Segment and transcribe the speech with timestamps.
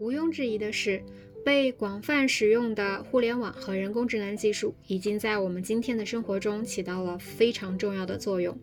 [0.00, 1.02] 毋庸置疑的是，
[1.44, 8.56] 被广泛使用的互联网和人工智能技术已经在我们今天的生活中起到了非常重要的作用。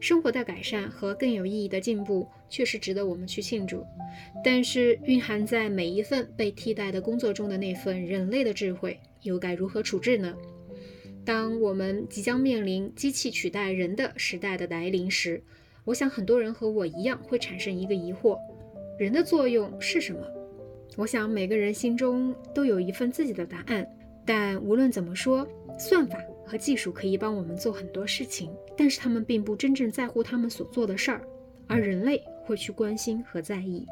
[0.00, 3.84] 生活的改善和更有意义的进步确实值得我们去庆祝，
[4.42, 10.34] 但是蕴含在每一份被替代的工作中的那份人类的智慧，又该如何处置呢？
[11.22, 15.42] 当我们即将面临机器取代人的时代的来临时，
[15.84, 18.38] 我想很多人和我一样会产生一个疑惑：
[18.98, 20.20] 人的作用是什么？
[20.96, 23.86] 我想每个人心中都有一份自己的答案，
[24.24, 25.46] 但无论怎么说，
[25.78, 26.18] 算法。
[26.44, 31.22] 和技术可以帮我们做很多事情，但是他们并不真正在乎他们所做的事儿，
[31.66, 33.86] 而人类会去关心和在意。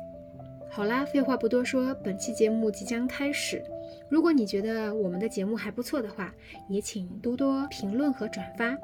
[0.68, 3.62] 好啦，废话不多说，本期节目即将开始。
[4.10, 6.34] 如果你觉得我们的节目还不错的话，
[6.68, 8.76] 也请多多评论和转发，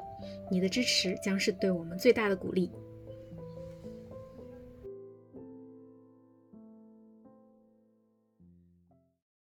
[0.49, 2.71] 你的支持将是对我们最大的鼓励。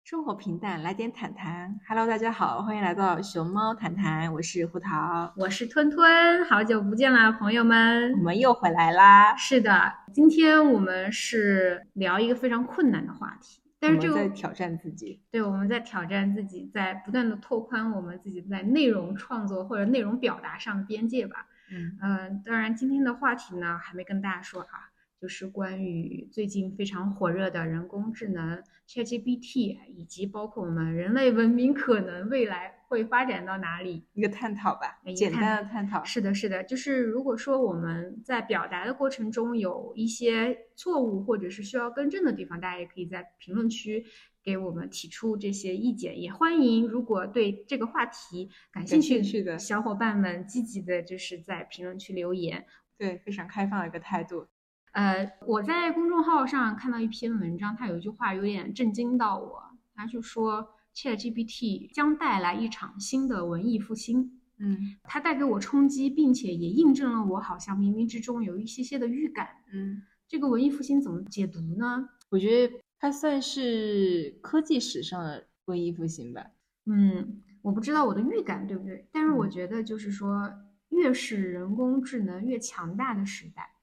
[0.05, 1.79] 生活平淡，来点谈谈。
[1.87, 9.35] Hello，大家好，欢迎来到熊猫谈谈，我是胡桃，我是吞吞，好久不见啦，朋友们，我们又回来啦。
[9.35, 21.47] 是的，今天我们是聊一个非常困难的话题，但是这个在挑战自己，对，我们在挑战自己，在不断的拓宽我们自己在内容创作或者内容表达上的边界吧。
[21.71, 24.93] 嗯嗯，当然今天的话题呢，还没跟大家说啊。
[25.19, 36.03] 就是关于最近非常火热的人工智能 ChatGPT，以及包括我们人类文明可能未来会发展到哪里一个探讨吧，简单的探讨。
[36.03, 44.05] 是的，是的，就是如果说我们在表达的过程中有一些错误或者是需要更正的地方，大家也可以在评论区
[44.43, 46.21] 给我们提出这些意见。
[46.21, 52.65] 也欢迎如果对这个话题感兴趣的小伙伴们积极的就是在评论区留言。
[52.97, 54.47] 对，非常开放的一个态度。
[54.95, 59.61] 呃，我在公众号上看到一篇文章，它有一句话有点震惊到我，
[59.93, 64.39] 他就说 ChatGPT 将带来一场新的文艺复兴。
[64.57, 69.49] 嗯，它带给我冲击，并且也印证了我好像冥冥之中有一些些的预感。
[69.73, 72.07] 嗯，这个文艺复兴怎么解读呢？
[72.29, 76.41] 我觉得它算是科技史上的文艺复兴吧。
[76.85, 80.49] 嗯，我不知道我的预感对不对，但是我觉得就是说，
[80.87, 83.74] 越是人工智能越强大的时代。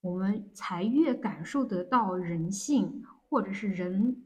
[0.00, 4.24] 我们才越感受得到人性，或者是人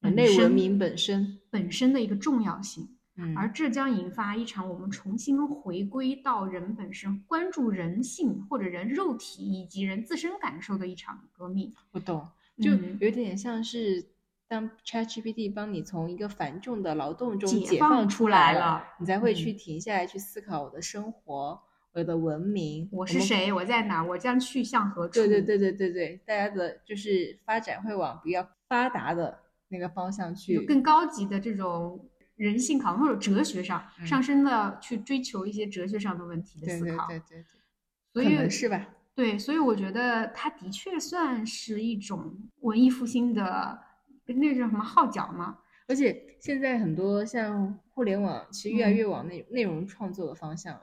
[0.00, 11.74] 人类文明本身本身的一个重要性，嗯，而这将引发一场我们重新回归到人本身，关注人性或者人肉体以及人自身感受的一场革命。
[11.92, 12.26] 我懂，
[12.58, 14.06] 就有点像是
[14.48, 21.60] 当 ChatGPT 帮你从一个繁重的劳动中解放出来了，你才会去停下来去思考我的生活。
[21.92, 23.52] 我的文明，我是谁？
[23.52, 24.04] 我在哪？
[24.04, 25.14] 我将去向何处？
[25.14, 29.36] 对对对对对对，大家的就是发展会往比较发达的
[29.68, 37.08] 那个方向去，更高级的这种人性考或者哲学上上升的去追求一些哲学上的问题的思考。
[37.08, 37.44] 对对对
[38.12, 38.88] 对对，所以是吧？
[39.16, 43.78] 对，所以我觉得它的确算是一种文艺复兴的
[44.26, 45.58] 那叫什么号角嘛。
[45.88, 50.82] 而且现在很多像互联网，其实越来越往内内容创作的方向了。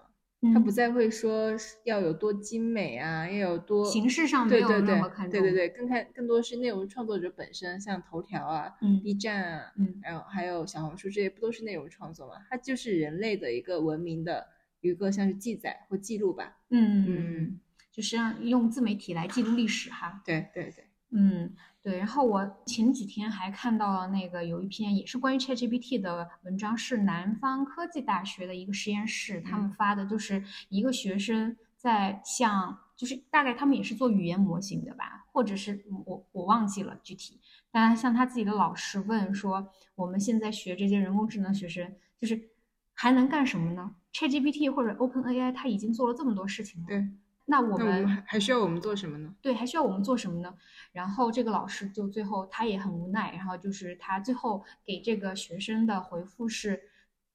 [0.53, 1.51] 他不再会说
[1.83, 8.71] 要有多精美啊，要有多形式上没有那么看重，对对对，更看更多是内容创作者本身，像头条啊、
[9.03, 12.35] B 站啊，嗯，然后还有小红书这些，不都是内容创作嘛？
[12.49, 14.45] 它就是人类的一个文明的
[14.81, 17.05] 一个像是记载或记录吧，嗯。
[17.07, 17.59] 嗯，
[17.91, 21.55] 就是让用自媒体来记录历史哈，对对对，嗯。
[21.83, 37.39] 对，然后我前几天还看到了那个有一篇也是关于 ChatGPT 的文章，是南方科技大学的一个实验室他们发的，就是一个学生在向，就是大概他们也是做语言模型的吧，或者是我我忘记了具体，
[37.71, 42.49] 但向他自己的老师问说，我们现在学这些人工智能学生，就是
[42.93, 46.87] 还能干什么呢？ChatGPT 或者 OpenAI 它已经做了这么多事情了。
[46.87, 47.07] 对。
[47.49, 49.33] 那我们还需要我们做什么呢？
[49.41, 50.53] 对，还需要我们做什么呢？
[50.91, 56.81] 然后这个老师就最后他也很无奈，然后就是他最后给这个学生的回复是：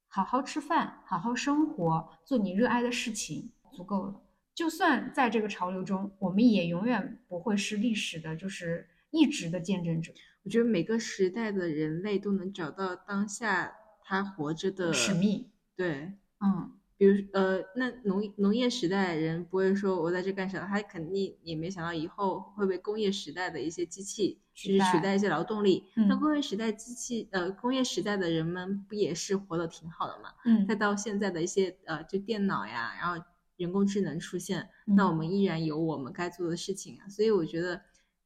[0.09, 4.21] 好好吃饭，好好生活，做你热爱的事情，足够了。
[4.55, 10.13] 就算在这个潮流中，我们也永远不会是历史的，就是一直的见证者。
[10.43, 13.75] 我觉得每个时代的人类都能找到当下
[14.05, 15.51] 他活着的使命。
[15.75, 16.71] 对，嗯。
[17.03, 25.85] 比如呃，那农农业时代人不会说我在这干啥，他肯定也没想到以后会被工业时代的一些机器就是取代一些劳动力。
[25.97, 30.31] 那工业时代机器呃，工业时代的人们不也是活得挺好的嘛？
[30.45, 30.65] 嗯。
[30.65, 33.21] 再到现在的一些呃，就电脑呀，然后
[33.57, 37.09] 人工智能出现，那我们依然有我们该做的事情啊。
[37.09, 37.83] 所以我觉得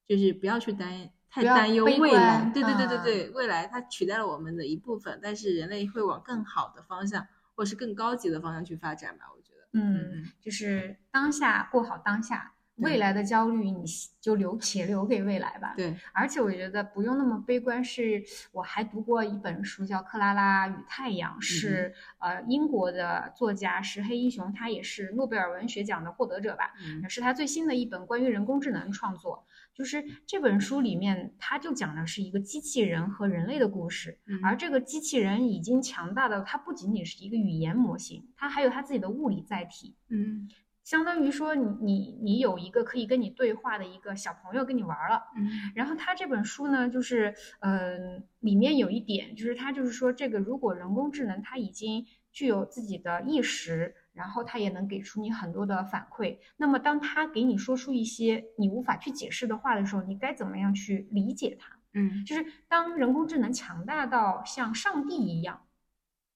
[0.06, 2.50] 就是不要去担太担忧未来。
[2.52, 7.26] 对对对对对，未来它取代了我们的一部分，但是人类会往更好的方向，
[7.56, 9.25] 或是更高级的方向去发展吧？
[9.35, 12.53] 我觉得，嗯，就是当下过好当下。
[12.81, 13.85] 未来的焦虑，你
[14.20, 15.73] 就留且留给未来吧。
[15.75, 17.82] 对，而且我觉得不用那么悲观。
[17.82, 18.23] 是
[18.53, 26.75] 我还读过一本书，叫《克拉拉与太阳》，是呃英国的作家石黑一雄，他也是诺贝尔文学奖的获得者吧？
[26.85, 29.47] 嗯，是他最新的一本关于人工智能创作。
[29.76, 34.19] 就是这本书里面，它就讲的是一个机器人和人类的故事。
[34.43, 39.94] 而这个机器人已经强大到，它不仅仅是一个语言模型，它还有它自己的物理载体。
[40.08, 40.49] 嗯。
[40.82, 61.79] 相当于说，你你你有一个可以跟你对话的一个小朋友跟你玩了，嗯，然后它这本书呢，就是嗯，里面有一点，就是它就是说，这个如果人工智能它已经具有自己的意识，然后他也能给出你很多的反馈，那么当他给你说出一些你无法去解释的话的时候，你该怎么样去理解他？
[61.93, 65.67] 嗯，就是当人工智能强大到像上帝一样，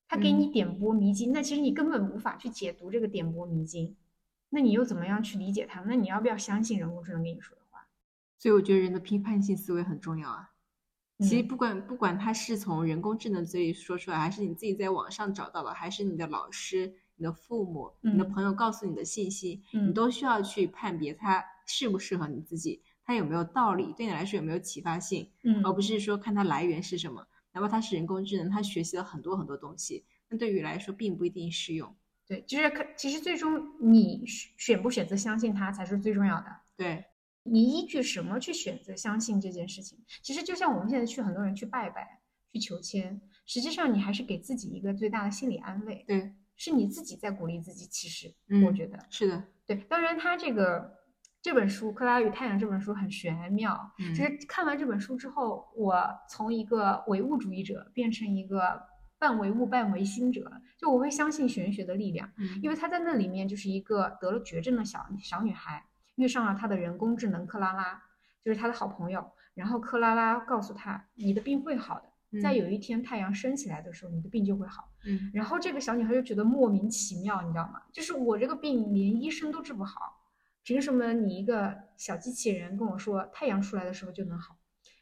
[0.06, 3.96] 他给你点拨迷津，那其实你根本无法去解读这个点拨迷津。
[4.50, 5.80] 那你又怎么样去理解它？
[5.82, 7.86] 那你要不要相信人工智能跟你说的话？
[8.38, 10.50] 所以我觉得人的批判性思维很重要啊。
[11.20, 27.26] 其实不管不管他是从人工智能嘴里说出来，还是你自己在网上找到的，还是你的老师、你的父母、你的朋友告诉你的信息，你都需要去判别它适不适合你自己，它有没有道理，对你来说有没有启发性，嗯，而不是说看它来源是什么。
[27.52, 31.94] 哪怕它是人工智能，它学习了很多很多东西，那对于来说并不一定适用。
[32.26, 36.46] 对，就是可其实最终你选不选择相信它才是最重要的。
[36.74, 37.04] 对，
[37.42, 39.98] 你依据什么去选择相信这件事情？
[40.22, 46.04] 其实就像我们现在去很多人去拜拜、去求签，实际上你还是给自己一个最大的心理安慰。
[46.06, 47.86] 对，是你自己在鼓励自己。
[47.86, 48.32] 其实
[48.64, 49.42] 我觉得是的。
[49.66, 50.96] 对，当然他这个
[51.42, 53.76] 这本书《克拉与太阳》这本书很玄妙。
[53.98, 58.88] 嗯，就是看完这本书之后，我从一个唯物主义者变成一个。
[59.20, 65.84] 半唯物半唯心者，就我会相信玄学的力量，因为他在那里面就是一个得了绝症的小小女孩，
[66.14, 68.02] 遇上了她的人工智能克拉拉，
[68.42, 69.30] 就是他的好朋友。
[69.52, 72.09] 然后克拉拉告诉他，你的病会好的，
[72.42, 74.92] 在有一天太阳升起来的时候，你的病就会好。
[75.06, 77.82] 嗯，然后这个小女孩就觉得莫名其妙，你知道吗？
[77.92, 80.20] 就是我这个病连医生都治不好，
[80.62, 84.56] 凭什么你一个小机器人跟我说太阳出来的时候就能好？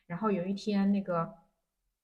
[0.07, 1.35] 然后有一天那个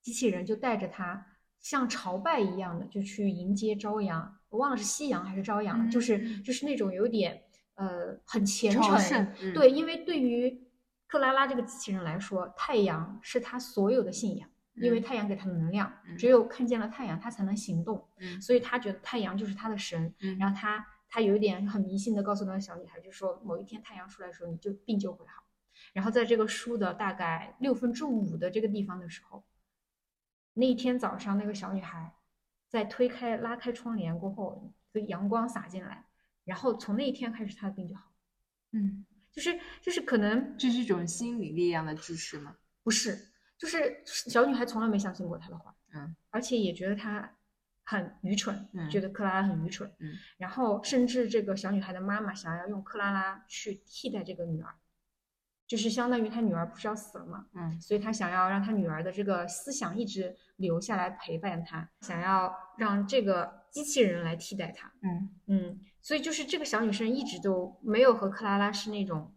[0.02, 1.26] 机器人就带着她。
[1.60, 7.42] 像朝拜一样的，就去迎接朝阳，我忘了是夕阳还是朝阳，就是就是那种有点
[7.76, 10.62] 呃很虔诚，对，因为对于
[11.06, 18.08] 克拉拉这个机器人来说，太阳是他所有的信仰，因为太阳给他的能量，只有看见了太阳，他才能行动，
[18.40, 25.44] 所以他觉得太阳就是他的神，然后他他有一点很迷信的告诉那个小女孩，就说某一天太阳出来的时候，你就病就会好，
[25.92, 29.44] 然后在这个书的大概六分之五的这个地方的时候。
[30.56, 32.14] 那一天早上，那个小女孩
[32.68, 36.06] 在推开、拉开窗帘过后，个阳光洒进来，
[36.44, 38.12] 然后从那一天开始，她的病就好。
[38.70, 42.56] 嗯，就是就是可能这是一种心理力量的支持吗？
[42.84, 43.18] 不是，
[43.64, 47.34] 就是小女孩从来没相信过他的话，嗯，而且也觉得他
[47.84, 54.74] 很愚蠢，觉得克拉拉很愚蠢，嗯，然后甚至这个小女孩的妈妈想要用克拉拉去替代这个女儿。
[55.66, 65.30] 就是相当于他女儿不是要死了嘛，嗯，所以他想要让他女儿的这个思想一直留下来陪伴他，想要让这个机器人来替代他，嗯。
[65.46, 69.34] 嗯，所以就是这个小女生一直都没有和克拉拉是那种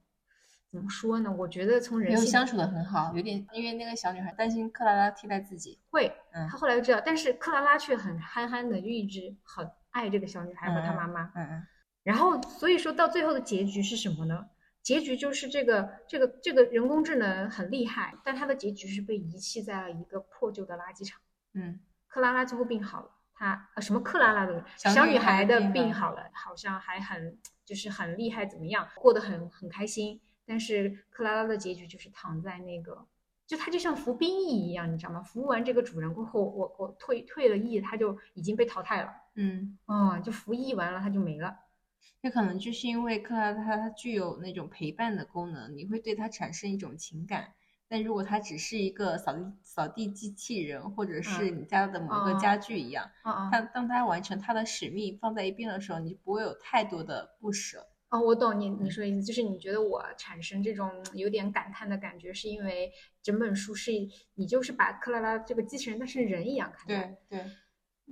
[0.77, 1.31] 怎么说呢？
[1.31, 11.67] 我觉得从人性相处的很好，有点因为那个小女孩担心克拉拉替代自己，会，嗯，她后来就知道，但是克拉拉却很憨憨的，就一直很爱这个小女孩和她妈妈，嗯嗯，
[12.03, 14.45] 然后所以说到最后的结局是什么呢？
[14.83, 21.19] 结局就是这个这个这个人工智能很厉害，但它的结局是被遗弃在了一个破旧的垃圾场。
[21.55, 30.21] 嗯，克拉拉最后病好了，她呃什么克拉拉的小女孩的病好了，好像还很就是很厉害，怎么样过得很很开心。
[30.47, 33.05] 但是克拉拉的结局就是躺在那个，
[33.45, 35.21] 就它就像服兵役一样，你知道吗？
[35.21, 39.11] 服务完这个主人过后，我我退退了役，他就已经被淘汰了。
[39.35, 41.55] 嗯，哦，就服役完了他就没了。
[42.21, 47.53] 那可能就是因为克拉拉它具有那种陪伴的功能，你会对它产生一种情感。
[47.89, 53.09] 但如果它只是一个扫地扫地机器人，或者是你家的某个家具一样，
[53.51, 57.87] 它当它完成它的使命放在一边的时候，你就不会有太多的不舍。
[58.09, 63.91] 哦，我懂你你说的意思，就是你觉得我产生这种有点感叹的感觉，是因为整本书是
[64.35, 67.17] 你就是把克拉拉这个机器人当成人一样看待。
[67.29, 67.51] 对对。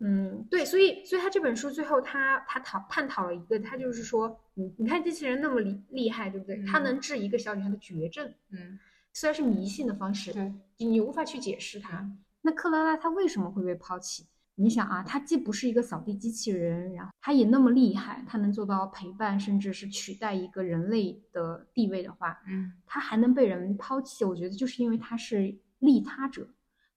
[0.02, 6.62] 嗯，对，所以，所以他这本书最后，他他讨探讨了一个，他就是说，你你看机器人那么厉厉害，对不对？
[6.66, 8.78] 他能治一个小女孩的绝症，嗯，
[9.14, 12.12] 虽然是迷信的方式，对，你无法去解释它。
[12.42, 14.25] 那克拉拉她为什么会被抛弃？
[14.56, 24.24] 你想啊，她既不是一个扫地机器人，然后她也那么厉害，她能做到陪伴，甚至是取代一个人类的地位的话，嗯，她还能被人抛弃？
[24.24, 26.48] 我觉得就是因为她是利他者，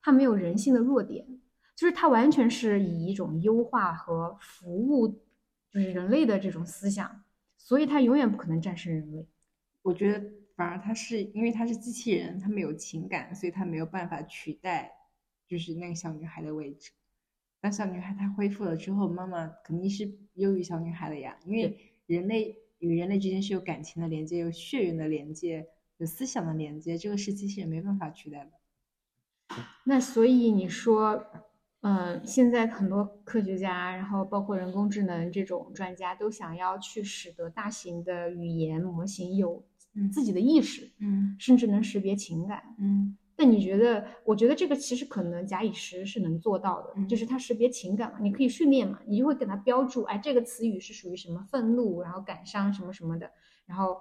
[0.01, 1.27] 她没有人性的弱点，
[1.75, 5.09] 就是她完全是以一种优化和服务，
[5.71, 7.23] 就是人类的这种思想，
[7.57, 9.27] 所以她永远不可能战胜人类。
[9.83, 10.25] 我觉得。
[10.59, 14.91] 反而他是因为他是机器人，他没有情感，所以他没有办法取代，
[15.47, 16.91] 就是那个小女孩的位置。
[17.61, 21.37] 当小女孩她恢复了之后，妈妈肯定是优于小女孩的呀。
[21.45, 25.67] 因为人类与人类之间是有感情的连接，有血缘的连接，
[25.99, 29.57] 有思想的连接，这个是机器人没办法取代的。
[29.85, 31.27] 那所以你说，
[31.81, 39.65] 嗯，现在很多科学家，然后包括人工智能这种专家，都想要去使得大型的语言模型有。
[40.13, 43.19] 自己的意识，嗯，甚至能识别情感，嗯。
[43.41, 44.05] 但你觉得？
[44.25, 53.31] 我觉得这个其实可能假以时是能做到的，就是它识别情感嘛，你可以训练嘛，你就会给它标注，哎，这个词语是属于什么愤怒，然后感伤什么什么的，
[53.65, 53.97] 然后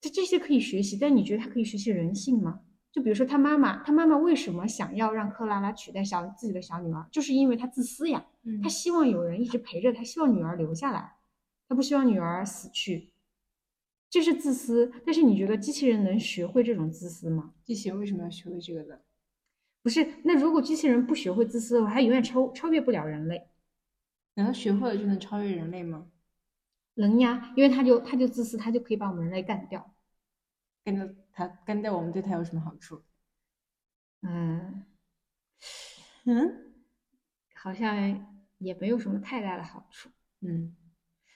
[0.00, 0.98] 这这些可以学习。
[1.00, 2.62] 但你觉得它可以学习人性吗？
[2.90, 7.06] 就比如说他妈妈，他妈妈为什么想要让克拉拉取代小自己的小女儿？
[7.12, 8.26] 就是因为他自私呀，
[8.64, 11.12] 他希望有人一直陪着他，希望女儿留下来，
[11.68, 13.12] 他不希望女儿死去。
[14.10, 17.54] 这是自私，但是你觉得机器人能学会这种自私吗？
[17.64, 18.98] 机器人为什么要学会这个呢？
[19.82, 23.48] 不是，那如果机器人不学会自私的话，它永远超超越不了人类。
[24.34, 26.10] 难道学会了就能超越人类吗？
[26.94, 29.94] 能呀，因为它就它就自私，它就可以把我们人类干掉。
[30.84, 33.02] 干掉它，干掉我们对它有什么好处？
[34.22, 34.84] 嗯
[36.24, 36.74] 嗯，
[37.54, 40.10] 好像也没有什么太大的好处。
[40.40, 40.74] 嗯。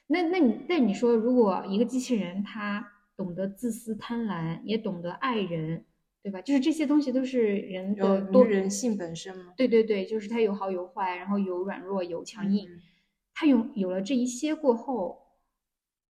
[0.06, 5.86] 那那你那你说，如果一个机器人它懂得自私贪婪，也懂得爱人，
[6.22, 6.40] 对吧？
[6.42, 9.54] 就是这些东西都是人的多人性本身吗？
[9.56, 12.68] 对对对，就是它有好有坏，然后有软弱有强硬。
[13.32, 15.20] 它有有了这一些过后，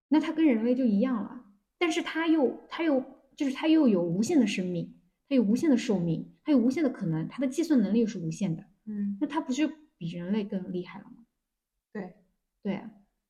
[0.09, 1.45] 那它跟人类就一样了。
[1.77, 3.03] 但是它又它又
[3.35, 8.63] 就是它又有无限的生命，它有无限的寿命，它有无限的可能，它的计算能力又是无限的。
[8.85, 11.25] 嗯，那它不就比人类更厉害了吗？
[11.93, 12.13] 对
[12.61, 12.81] 对。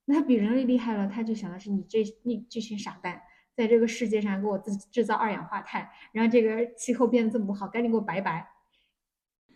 [0.07, 3.19] 那他比人类厉害了，他就想的是你这你这群傻蛋，
[3.55, 8.47] 在这个世界上给我自制造二氧化碳，让这个气候变得这么不好，赶紧给我拜拜。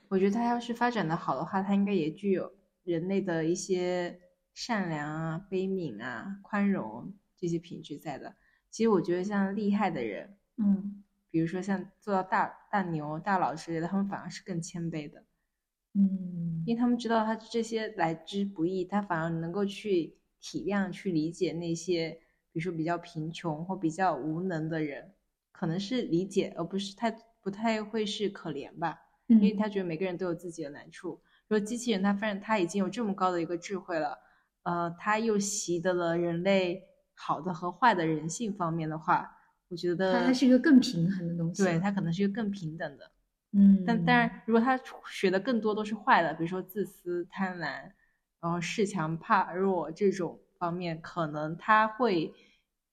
[0.08, 2.52] 我觉得他要是发展的好的话，他应该也具有
[2.84, 4.20] 人类的一些
[4.56, 8.36] 善良啊、悲悯啊、宽容这些品质在的。
[8.72, 15.26] 其实我觉得像厉害的人，嗯，比如说像做到大大牛、大佬之类的，他们反而是更谦卑的，
[15.94, 20.18] 嗯，因为他们知道他这些来之不易，他反而能够去。
[20.42, 22.12] 体谅去理解那些，
[22.52, 25.12] 比如说比较贫穷或比较无能的人，
[25.52, 31.22] 可能是理解，而不是太不太会是可怜吧，因为他觉得每个人都有自己的难处。
[31.48, 34.18] 如果机器人他发现他已经有这么高的一个智慧了，
[34.64, 36.84] 呃，他又习得了人类
[37.16, 39.30] 好的和坏的人性方面的话，
[39.68, 41.64] 我觉得他是一个更平衡的东西。
[41.64, 43.12] 对他可能是一个更平等的，
[43.52, 43.84] 嗯。
[43.86, 44.80] 但当然，如果他
[45.12, 47.92] 学的更多都是坏的，比如说自私、贪婪。
[48.42, 52.34] 然后恃强怕弱这种方面，可能他会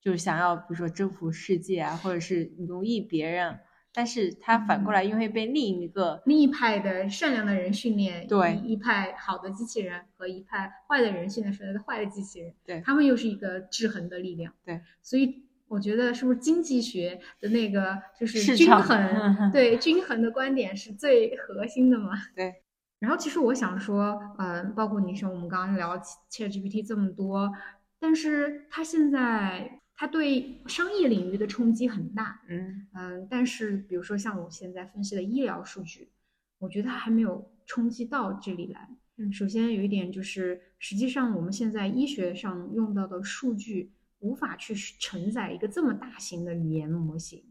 [0.01, 3.59] 就想要，比如说征服世界啊，或者是奴役别人。
[3.93, 14.53] 但是他反过来又会被另一个另一派的善良的人训练，对一派好的机器人和一派坏的人训练出来的坏的机器人，对他们又是一个制衡的力量。
[14.67, 19.01] 对，所以我觉得是不是经济学的那个就是均衡，
[19.51, 22.11] 对均衡的观点是最核心的嘛？
[22.37, 22.57] 对。
[22.99, 25.99] 然后其实我想说，嗯，包括你说我们刚刚聊
[26.31, 27.53] ChatGPT 这么多，
[27.99, 36.11] 但是它现在它对商业领域的冲击很大，嗯嗯，但是比如说像我现在分析的医疗数据，
[36.59, 38.89] 我觉得它还没有冲击到这里来。
[39.19, 47.43] 嗯，首先有一点就是，实际上我们现在医学上用到的数据无法去承载一个这么大型的语言模型。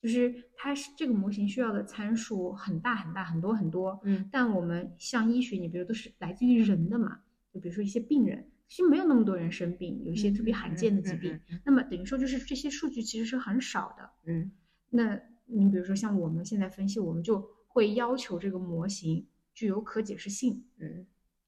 [0.00, 7.18] 就是它是这个模型需要的参数很大很大很多很多，嗯，但我们像医学，你比如都是来自于人的嘛，
[7.52, 14.52] 就比如说一些病人，其实没有那么多人生病，有一些特别罕见的疾病，那么等于说就是这些数据其实是很少的，嗯，
[14.90, 21.06] 那你比如说像我们现在分析，我们就会要求这个模型具有可解释性，嗯，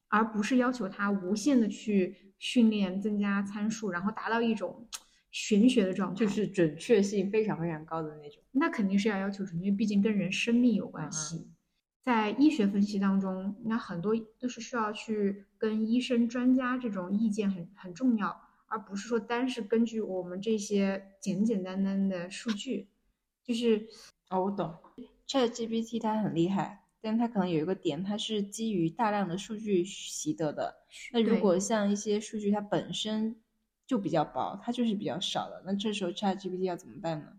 [0.09, 4.89] 而不是要求它无限的去训练增加参数，然后达到一种。
[5.31, 11.49] 玄学的状态就是准确性非常非常高的那种，那肯定是要要求准确，毕竟跟人生命有关系。
[12.03, 22.89] 在医学分析当中，那很多都是需要去跟医生、专家这种意见很很重要，而不是说单是根据我们这些简简单单的数据。
[23.45, 23.87] 就是
[24.31, 24.75] 哦，我懂
[25.29, 30.77] ，ChatGPT 它很厉害，但它可能有一个点，它是基于大量的数据习得的。
[31.13, 33.37] 那如果像一些数据它本身
[33.91, 37.33] 就比较薄，它就是比较少的，那这时候 ChatGPT 要怎么办呢？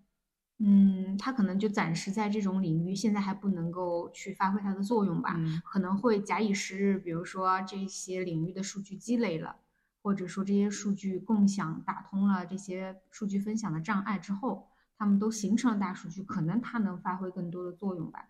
[0.58, 5.40] 嗯，它可能就暂时在这种领域，现在还不能够去发挥它的作用吧。
[5.64, 9.56] 可能会假以时日，比如说这些领域的数据积累了，
[10.02, 14.68] 或者说这些数据共享打通了这些数据分享的障碍之后，
[14.98, 18.28] 他们都形成了大数据，可能它能发挥更多的作用吧。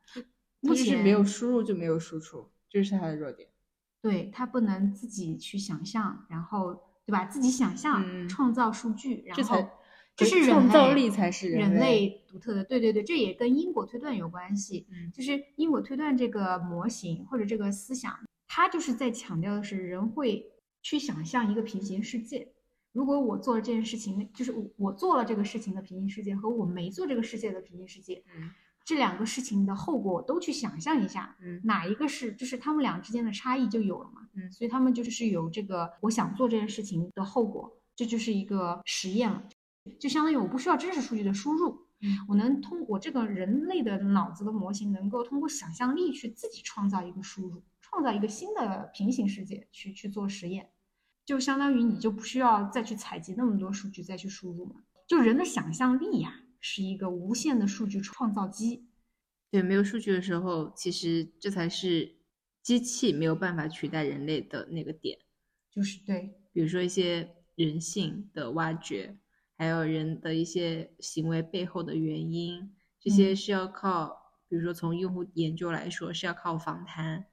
[0.59, 3.49] 目前没有输入就没有输出，这是它的弱点。
[3.99, 7.25] 对，它不能自己去想象，然后对吧？
[7.25, 9.69] 自己想象创造数据，然后。
[10.13, 14.85] 这是创造力才是人类独特的，对对对，这也跟因果推断有关系。
[14.91, 18.13] 嗯，就是因果推断这个模型或者这个思想，
[18.45, 20.51] 它就是在强调的是人会
[20.83, 22.45] 去想象一个平行世界。
[22.91, 28.51] 如果我做了这件事情，就是我做了这个事情的平行世界和我没做这个世界的平行世界，嗯，
[28.83, 39.43] 这两个事情的后果我都去想象一下，嗯，哪一个是就是他们俩之间的差异就有了嘛，嗯，所以他们就是有这个我想做这件事情的后果，这就是一个实验了。
[39.99, 41.75] 就相当于我不需要真实数据的输入，
[42.27, 50.69] 我能通我这个人类的脑子的模型，能够通过想象力去自己创造一个输入，创造一个新的平行世界去去做实验，
[51.25, 54.75] 就相当于你就不需要再去采集那么多数据再去输入嘛。
[55.07, 58.87] 就人的想象力呀，是一个无限的数据创造机。
[59.49, 62.15] 对，没有数据的时候，其实这才是
[62.61, 65.19] 机器没有办法取代人类的那个点，
[65.69, 69.17] 就是对，比如说一些人性的挖掘。
[69.57, 77.27] 还有人的一些行为背后的原因，这些是要靠，比如说从用户研究来说，是要靠访谈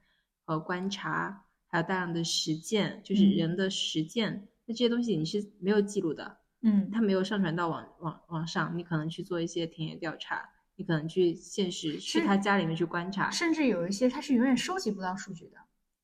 [0.45, 4.47] 和观察，还有大量的实践，就是人的实践。
[4.65, 15.57] 那这些东西你是没有记录的，嗯，它没有上传到网网网上，你可能去做一些田野调查，你可能去现实去他家里面去观察，甚至有一些他是永远收集不到数据的。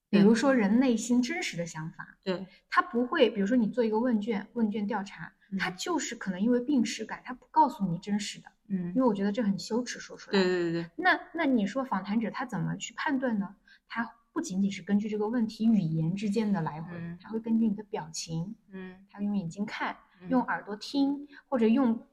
[0.09, 10.37] 比如说人内心真实的想法，对他不会，比如说你做一个问卷，问卷调查，他就是可能因为病耻感，他不告诉你真实的，嗯，因为我觉得这很羞耻说出来。
[10.39, 10.89] 对对对对。
[10.95, 13.55] 那那你说访谈者他怎么去判断呢？
[13.89, 19.97] 他不仅仅是根据这个问题语言之间的来回，他会根据你的表情，嗯，他用眼睛看，
[20.29, 22.05] 用耳朵听，或者用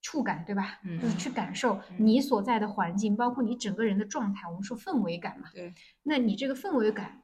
[0.00, 0.80] 触感，对吧？
[0.84, 4.48] 嗯，就是去感受你所在的环境，包括你整个人的状态。
[4.48, 7.22] 我们说氛围感嘛，对，那你这个氛围感。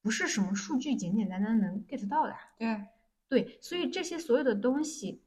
[0.00, 2.80] 不是什么数据简简单单能 get 到的，对
[3.28, 5.20] 对，所以这些所有的东西，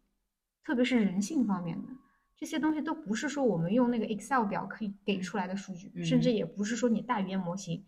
[0.63, 1.89] 特别是人性方面的
[2.37, 7.83] 这些东西，都不是说我们用那个 Excel 表可以给出来的数据，甚至也不是说你大语言模型。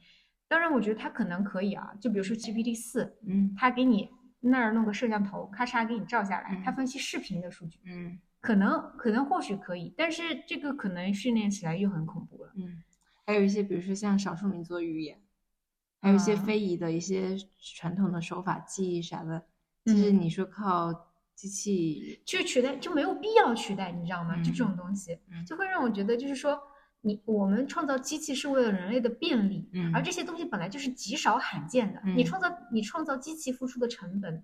[0.47, 4.11] 当然，我觉得它可能可以啊，就比如说 GPT 四，嗯，它给你
[4.43, 12.83] 那儿弄个摄像头，咔嚓给你照下来，它分析视频的数据，嗯，可能可能或许可以，但是这个可能训练起来又很恐怖了，嗯，
[13.25, 15.19] 还有一些比如说像少数民族语言。
[16.01, 19.41] 还有一些非遗的一些传统的手法、技艺啥的，
[19.85, 20.91] 就是你说靠
[21.33, 24.35] 机器去取代就没有必要取代，你知道吗？
[24.43, 26.61] 就这种东西，就会让我觉得，就是说，
[27.05, 32.01] 你我们创造机器是为了人类的便利，嗯而这些东西本来就是极少罕见的。
[32.15, 34.43] 你创造你创造机器付出的成本，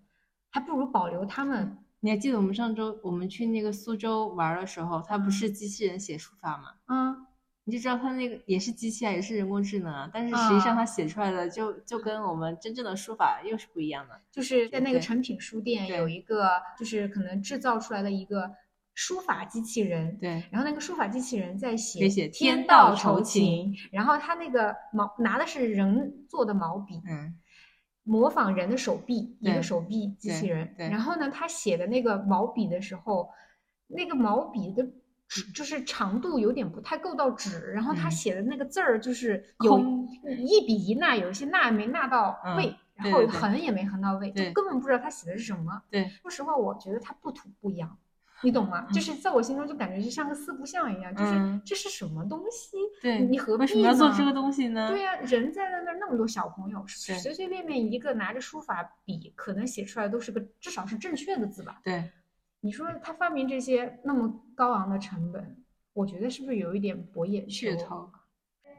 [0.49, 1.77] 还不如保留它们。
[2.01, 6.73] 你还记得我们上周我们去那个苏州玩的时候，它不是机器人写书法吗？
[6.87, 7.25] 嗯。
[7.65, 14.19] 你就知道它那个也是机器啊，也是人工智能啊，但是实际上它写出来的就就跟我们真正的书法又是不一样的。
[14.31, 18.49] 就是在那个成品书店有一个，就是可能制造出来的一个
[18.99, 20.17] 书法机器人。
[20.17, 20.43] 对。
[20.51, 27.33] 然后那个书法机器人在写写天道酬勤，然后他那个毛拿的是人做的毛笔，嗯，
[28.03, 30.73] 模仿人的手臂，一个手臂机器人。
[30.77, 30.89] 对。
[30.89, 33.29] 然后呢，他写的那个毛笔的时候，
[33.87, 34.85] 那个毛笔的。
[35.53, 39.79] 就是长度有点不太够到纸，然后他写的那个字儿就是有
[40.39, 45.83] 一笔一捺，有一些捺没捺到位，然后横也没横到位，就根本不知道他写的是什么。
[45.91, 47.95] 对，说实话，我觉得他不土不洋，
[48.41, 48.87] 你懂吗？
[48.93, 52.77] 就是在我心中就感觉就像个四不像一样，就是这是什么东西？
[53.01, 54.87] 对，你何必为什么要做这个东西呢？
[54.89, 61.81] 对呀，人在那那那么多小朋友，随随便便一个拿着书法笔，可能写出来都是个至少是正确的字吧？
[61.83, 62.03] 对。
[62.61, 68.09] 你说他发明这些那么高昂的成本，我觉得是不是有一点博眼球头？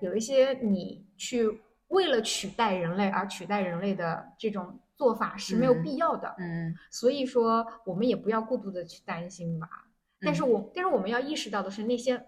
[0.00, 6.34] 有一些你去为了取代人类而取代人类的这种做法是没有必要的。
[6.38, 9.66] 嗯，所以说我们也不要过度的去担心吧。
[10.20, 12.26] 但是我但是我们要意识到的是，那些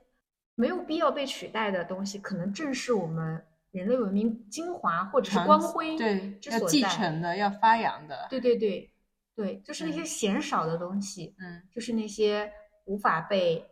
[0.54, 8.26] 没有必要被取代的东西，可能正是我们人类文明精华或者是光辉对要继承的、要发扬的。
[8.30, 8.88] 对对对。
[9.34, 12.52] 对，就是那些嫌少的东西，嗯，就是那些
[12.84, 13.66] 无法被，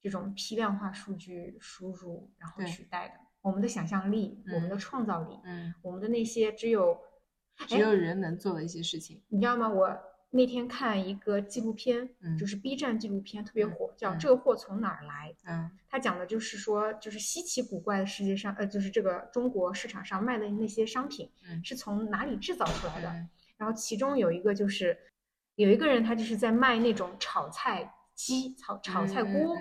[0.00, 3.14] 这种批量化数据输入然后取代的。
[3.42, 6.98] 我们的想象力，我们的创造力，嗯，我们的那些只有
[7.66, 9.68] 只有人能做的一些事情，你知道吗？
[9.68, 9.98] 我
[10.30, 15.32] 那天看一个纪录片，嗯，就是 B 站纪录片，特别火，叫《这个货从哪儿来》。
[15.46, 23.08] 嗯，它讲的就是说，就是稀奇古怪的世界上，呃，就是这个中国市场上卖的那些商品，嗯，是从哪里制造出来的？
[23.56, 24.98] 然后其中有一个就是
[25.54, 29.56] 有一个人，他就是在卖那种炒菜机、炒炒菜锅。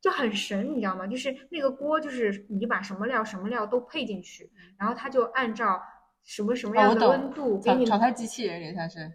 [0.00, 1.08] 就很神，你知道吗？
[1.08, 4.48] 就是那个锅，就是你把什么料什么料都配进去，
[4.78, 5.82] 然后它就按照
[6.28, 9.10] 什么什么样的温度给你炒菜机器人给它是，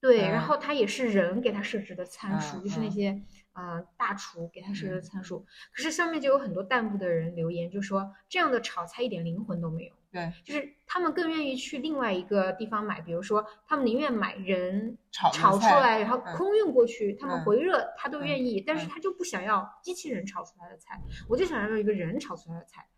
[0.00, 3.20] 对，然后它也是人给它设置的参数，就是那些
[3.52, 5.44] 呃大厨给它设置的参数。
[5.70, 9.92] 可是上面就有很多弹幕的人留言，就说这样的炒菜一点灵魂都没有。
[10.10, 22.88] 对，就是他们更愿意去另外一个地方买，比如说他们宁愿买人炒炒出来，然后空运过去，他们回热他都愿意，但是他就不想要机器人炒出来的菜，我就想要一个人炒出来的菜。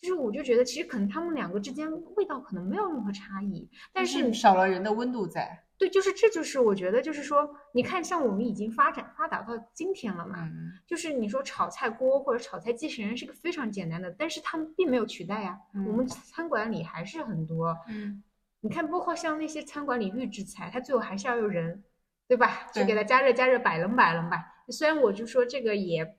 [0.00, 5.64] 就是我就觉得其实可能他们两个之间味道可能没有任何差异，但是少了人的温度在。
[5.76, 10.46] 对，就是这就是我觉得，就是说，你看，像我们已经发展发达到今天了嘛，
[10.86, 15.58] 就是你说炒菜锅或者炒菜机器人是个非常简单的，但是他们并没有取代呀。
[15.86, 18.22] 我们餐馆里还是很多，嗯，
[18.60, 21.82] 你看，包括像那些餐馆里预制菜，它最后还是要有人，
[22.28, 22.66] 对吧？
[22.74, 24.36] 就给它加热加热，摆冷摆冷吧。
[24.68, 26.14] 虽然我就说这个也，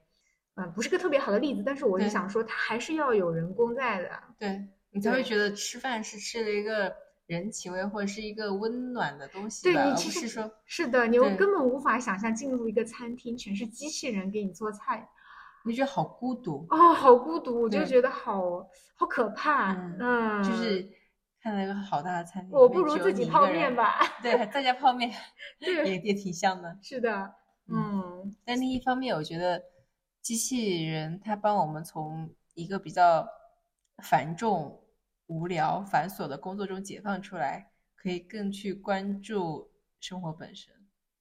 [0.56, 4.10] 嗯，不是个特别好的例子，但是我就想说，它还是要有人工在的。
[4.38, 6.94] 对你才会觉得吃饭是吃了一个。
[7.28, 15.08] 人情味或者是一个温暖的东西，对你其实说是的，你根本无法想象进入一个餐厅全是机器人给你做菜，
[15.64, 16.68] 你觉得好孤独。
[16.70, 20.52] 哦，好孤独，我就觉得好好可怕，嗯，就。
[20.52, 20.86] 是
[21.42, 25.10] 看到一个好大的餐厅，我不如自己泡面吧，对，在家泡面，
[25.58, 27.34] 对，也也挺香的，是的，
[27.70, 29.64] 嗯，但另一方面，我觉得
[30.22, 33.28] 机器人它帮我们从一个比较
[34.04, 34.78] 繁重。
[35.28, 40.74] 无聊繁琐的工作中解放出来，可以更去关注生活本身。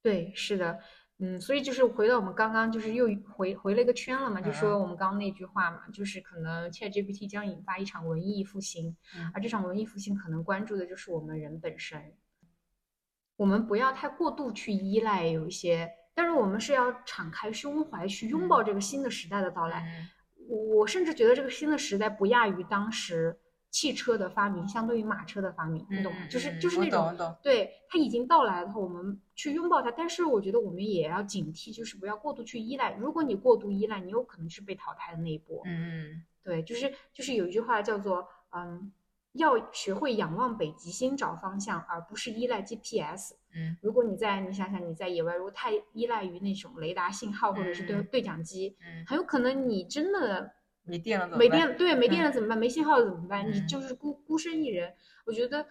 [0.03, 0.81] 对，是的，
[1.19, 8.97] 嗯，所以就是回到我们刚刚，就是又回回了一个圈了嘛，就说我们刚刚那句话嘛，就是可能 ChatGPT 将引发一场文艺复兴，
[9.33, 12.17] 而这场文艺复兴可能关注的就是我们人本身。
[13.37, 20.09] 我们不要太过度去依赖有一些，但是我们是要敞开胸怀去拥抱这个新的时代的到来。
[20.49, 23.39] 我甚至觉得这个新的时代不亚于当时。
[23.73, 26.27] 汽车的发明相对于马车的发明，你懂吗？
[26.27, 29.93] 就是就是那种，对，它已经到来了，我们去拥抱它。
[29.93, 32.93] 但是我觉得我们也要警惕，就是不要过度去依赖。
[32.95, 35.63] 如果你过度依赖，你有可能是被淘汰的那一波。
[35.67, 38.93] 嗯，对，就是就是有一句话叫做，嗯，
[39.35, 43.35] 要学会仰望北极星找方向，而不是依赖 GPS。
[43.55, 50.55] 嗯，如果你在你想想你在野外，如果太依赖于那种雷达信号或者是对对讲机，很有可能你真的。
[50.83, 52.59] 没电了怎么没电对，没电了怎么办？
[52.59, 53.49] 没信号了怎么办？
[53.49, 54.93] 你就是孤孤身一人。
[55.27, 55.65] 我觉得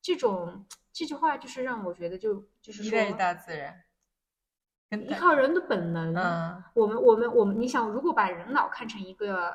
[0.00, 3.84] 这种这句话就是让我觉得就就是说，依赖大自然，
[4.90, 6.14] 依靠人的本能。
[6.16, 9.54] 嗯，我们我们我们，你想，如果把人脑看成一个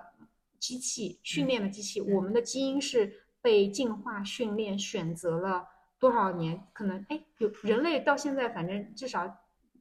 [0.59, 5.67] 机器训练的机器，我们的基因是被进化训练选择了
[5.99, 6.59] 多少年？
[6.73, 9.27] 可能哎，有人类到现在，反正至少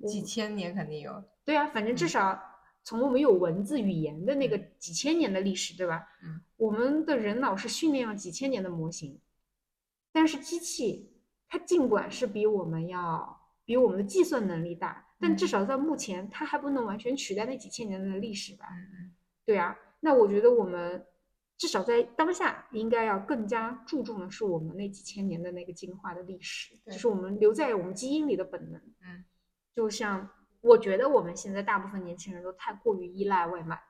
[0.06, 1.24] 几千年肯定有。
[1.44, 2.38] 对啊，反正至少。
[2.84, 6.08] 从我们有文字语言的那个几千年的历史，对吧？
[6.24, 9.20] 嗯，我们的人脑是训练了几千年的模型，
[10.10, 11.12] 但是机器
[11.50, 18.64] 它尽管是比我们要比我们的计算能力大，但至少在目前它还不能完全取代那几千年的历史吧？
[18.70, 21.04] 嗯对啊，那我觉得我们
[21.58, 28.80] 至少在当下应该要更加注重的是我们那几千年的那个进化的历史，就是我们留在我们基因里的本能。
[29.02, 29.24] 嗯，
[29.74, 30.30] 就像。
[30.60, 33.80] 我觉得我们现在大部分年轻人都太过于依赖外卖。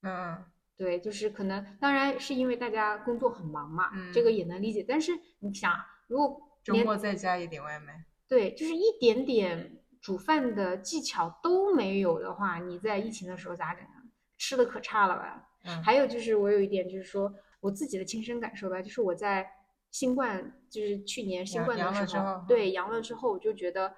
[0.00, 0.42] 嗯，
[0.74, 4.82] 对，就是可能，当然是因为大家工作很忙嘛，这个也能理解。
[4.82, 5.70] 但是你想，
[6.06, 14.02] 如果周末再加一点外卖，对，就是一点点煮饭的技巧都没有的话，你在疫情的时候咋整啊？
[14.38, 15.47] 吃的可差了吧？
[15.64, 15.82] 嗯。
[15.82, 19.48] 还有就是我有一点就是说我自己的亲身感受吧，就是我在
[19.90, 23.94] 新冠，就是去年新冠的时候，对，阳了之后我就觉得。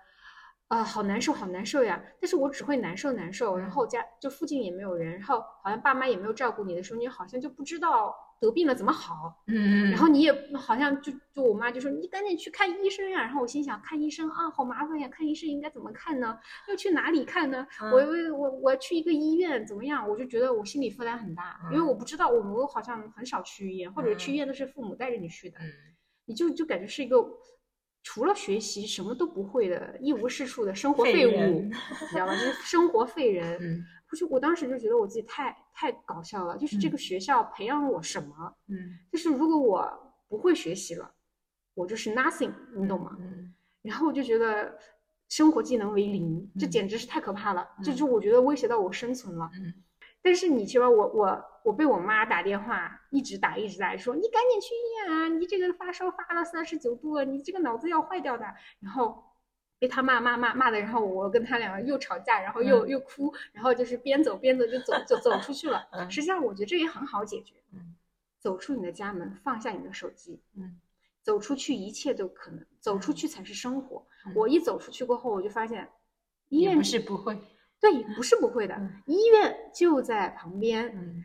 [0.69, 2.01] 啊，好难受，好难受呀！
[2.21, 9.45] 但是我只会难受难受，然后家就附近也没有人，然后好像爸妈也没有照顾你的时候，你好像就不知道得病了怎么好。
[9.47, 16.39] 嗯然后你也好像就就我妈就说你赶紧去看医生呀，然后我心想看医生啊，好麻烦呀，看医生应该怎么看呢？
[16.69, 17.67] 要去哪里看呢？
[17.93, 20.09] 我我我我去一个医院怎么样？
[20.09, 25.71] 我就觉得我心理负担很大，因为我不知道，我们好像很少去医院，或者去医院都是父母带着你去的，嗯
[26.25, 27.25] 你就就感觉是一个。
[28.03, 31.71] 除了学习什么都不会的一无是处的生活废物，你
[32.11, 32.33] 知道吧？
[32.33, 33.59] 就是生活废人，我
[34.17, 38.55] 就我当时就觉得我自己太太搞笑了，就是这个学校培养了我什么？
[38.69, 41.11] 嗯，就是如果我不会学习了，
[41.75, 43.17] 我就是 nothing，你懂吗？
[43.19, 44.77] 嗯，然后我就觉得
[45.29, 49.51] 生活技能为零，这简直是太可怕了，这就我觉得威胁到我生存了。
[49.55, 49.73] 嗯，
[50.23, 58.45] 但是你知道，我我我被我妈打电话，一直打一直打，说你赶紧去医院啊，你这个发烧发了三十九度，你这个脑子要坏掉的。
[58.81, 59.23] 然后
[59.81, 65.85] 被他骂骂骂骂的，然后我跟他两个又吵架，然后又又哭，然后就是边走边走就走走走出去了。
[66.09, 67.55] 实际上，我觉得这也很好解决。
[67.73, 67.97] 嗯，
[68.39, 70.41] 走出你的家门，放下你的手机。
[70.57, 70.79] 嗯。
[71.23, 72.65] 走出去，一切都可能。
[72.81, 74.07] 走出去才是生活。
[74.35, 75.87] 我一走出去过后，我就发现，
[76.49, 77.39] 医院不是不会，
[77.79, 78.75] 对，不是不会的。
[79.05, 81.25] 医院就在旁边，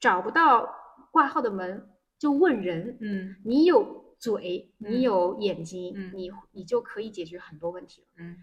[0.00, 0.72] 找不到
[1.10, 2.96] 挂号的门就问人。
[3.00, 8.08] 嗯，你有嘴，你有眼睛，你你就可以解决很多问题了。
[8.18, 8.36] 嗯，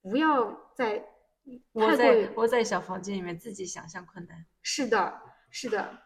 [0.00, 1.04] 不要再
[1.72, 4.46] 窝在窝在小房间里面自己想象困难。
[4.62, 5.20] 是的，
[5.50, 5.98] 是的。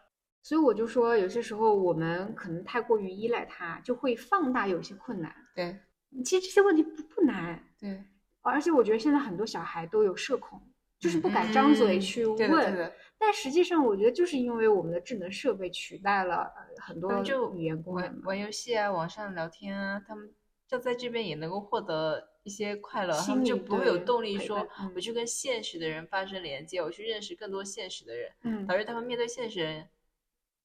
[0.43, 5.33] 所以我就说，有些时候我们可能太过于依赖它，就会放大有些困难。
[5.55, 5.79] 对，
[6.25, 7.63] 其实这些问题不不难。
[7.79, 8.03] 对，
[8.41, 10.61] 而且我觉得现在很多小孩都有社恐，
[10.99, 12.91] 就是不敢张嘴去问。
[13.23, 17.11] 但实际上，我觉得就是因为我们的智能设备取代了很多
[17.53, 20.33] 语言功能，玩游戏啊，网上聊天啊，他们
[20.67, 29.87] 就在这边也能够获得一些快乐，他们就不会有动力说我去跟现实的人发生连接，我去认识更多现实的人，嗯，导致他们面对现实人。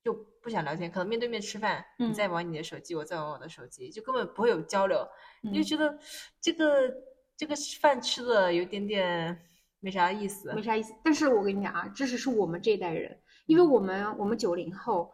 [0.02, 5.04] 就不想聊天，可能面对面吃饭，你在玩你的手机，我在玩我的手机，就根本不会有交流。
[5.42, 5.98] 你就觉得
[6.40, 6.94] 这个
[7.36, 9.36] 这个饭吃的有点点
[9.80, 10.94] 没啥意思，没啥意思。
[11.02, 15.12] 但是我跟你讲啊，这是是我们这一代人，因为我们我们九零后，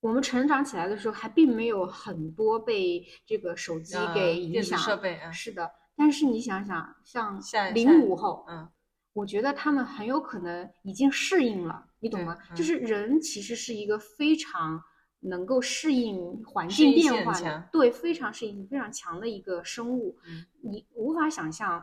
[0.00, 4.78] 我们成长起来的时候还并没有很多被这个手机给影响。
[4.78, 7.40] 设备是的，但是你想想，像
[7.74, 8.68] 零五后，嗯。
[9.12, 12.36] 我觉得他们很有可能已经适应了，你懂吗？
[12.54, 14.78] 就是人其实是一个非常
[15.20, 20.18] 能够适应环境变化的，对，非常适应非常强的一个生物。
[20.60, 21.82] 你无法想象，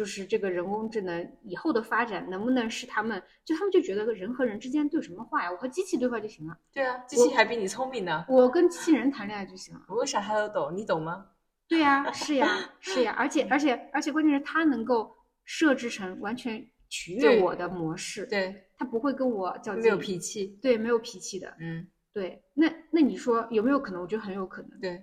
[0.00, 5.50] 就是这个人工智能以后的发展能不能是他们，就他们就觉得人和人之间对什么话呀？
[5.52, 6.56] 我和机器对话就行了。
[6.72, 8.24] 对啊，机器还比你聪明呢。
[8.26, 9.82] 我跟机器人谈恋爱就行了。
[9.88, 10.74] 我为啥他都懂？
[10.74, 11.26] 你懂吗？
[11.68, 15.14] 对呀，是呀，是呀，而且而且而且关键是他能够。
[15.42, 22.40] 设置成完全取悦我的模式，对他不会跟我较劲，没有脾气，对，没有脾气的，嗯，对。
[22.54, 24.00] 那那你说有没有可能？
[24.00, 25.02] 我觉得很有可能，对，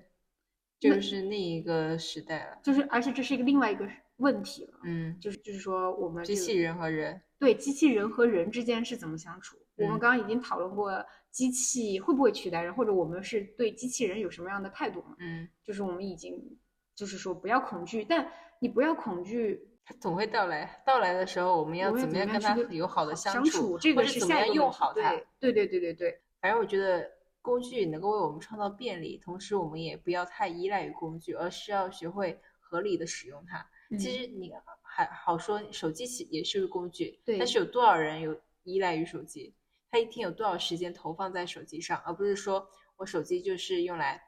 [0.80, 3.86] 就是那一个时代了，就是而且这是一个另外一个
[4.18, 9.58] 问题了，嗯，就是就是说我们机器人和人，对，机器人和人之间是怎么相处？
[9.78, 15.16] 我们刚刚已经讨论过机器会不会取代人，或者我们是对机器人有什么样的态度嘛？
[15.20, 16.58] 嗯，就是我们已经
[16.96, 19.70] 就是说不要恐惧，但你不要恐惧。
[19.90, 23.80] 它总会到来，到来的时候，我们要怎么样跟它友好的相处？
[23.80, 25.12] 这个是怎么样用好它？
[25.40, 26.20] 对对对对对。
[26.42, 27.10] 反正我觉得
[27.42, 33.66] 工具能够为我们创造便利，同时我们也不要太依赖于工具，而是要学会合理的使用它。
[33.98, 39.54] 其实你还好说，手机其也是个工具，但是有多少人有依赖于手机？
[39.90, 44.24] 他一天有多少时间投放在手机上，而不是说我手机就是用来。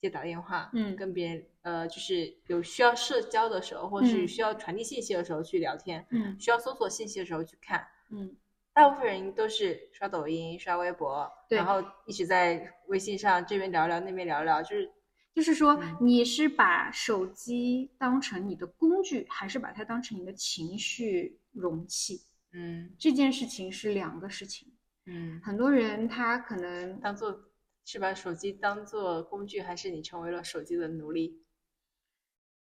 [0.00, 8.36] 接打电话，嗯，跟别人，呃，就是有需要社交的时候，或是需要传递信息的时候去聊天，嗯，需要搜索信息的时候去看，嗯，
[8.72, 14.90] 大部分人都是刷抖音、刷微博，然后一直在微信上这边聊聊，那边聊聊，就是，
[15.34, 22.22] 就是说，你是把手机当成你的工具，还是把它当成你的情绪容器？
[22.52, 24.72] 嗯，这件事情是两个事情，
[25.06, 27.48] 嗯，很多人他可能当做。
[27.84, 31.42] 是把手机当做工具，还是你成为了手机的奴隶？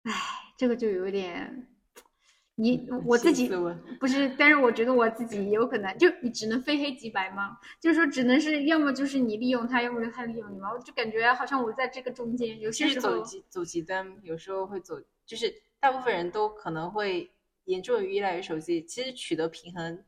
[0.05, 0.13] 唉，
[0.57, 1.70] 这个就有点，
[2.61, 3.49] 你我自己
[3.99, 7.57] 不是，但是我觉得我自己也有可能，就你只能非黑即白吗？
[7.81, 10.71] 就是说，只能是要么就是你利用他，要么就他利用你吗？
[10.71, 17.33] 我就感觉好像我在这个中间，有些时候走极走极端，有时候会走，就是大部分人都可能会
[17.65, 18.85] 严重依赖于手机。
[18.85, 20.05] 其实取得平衡，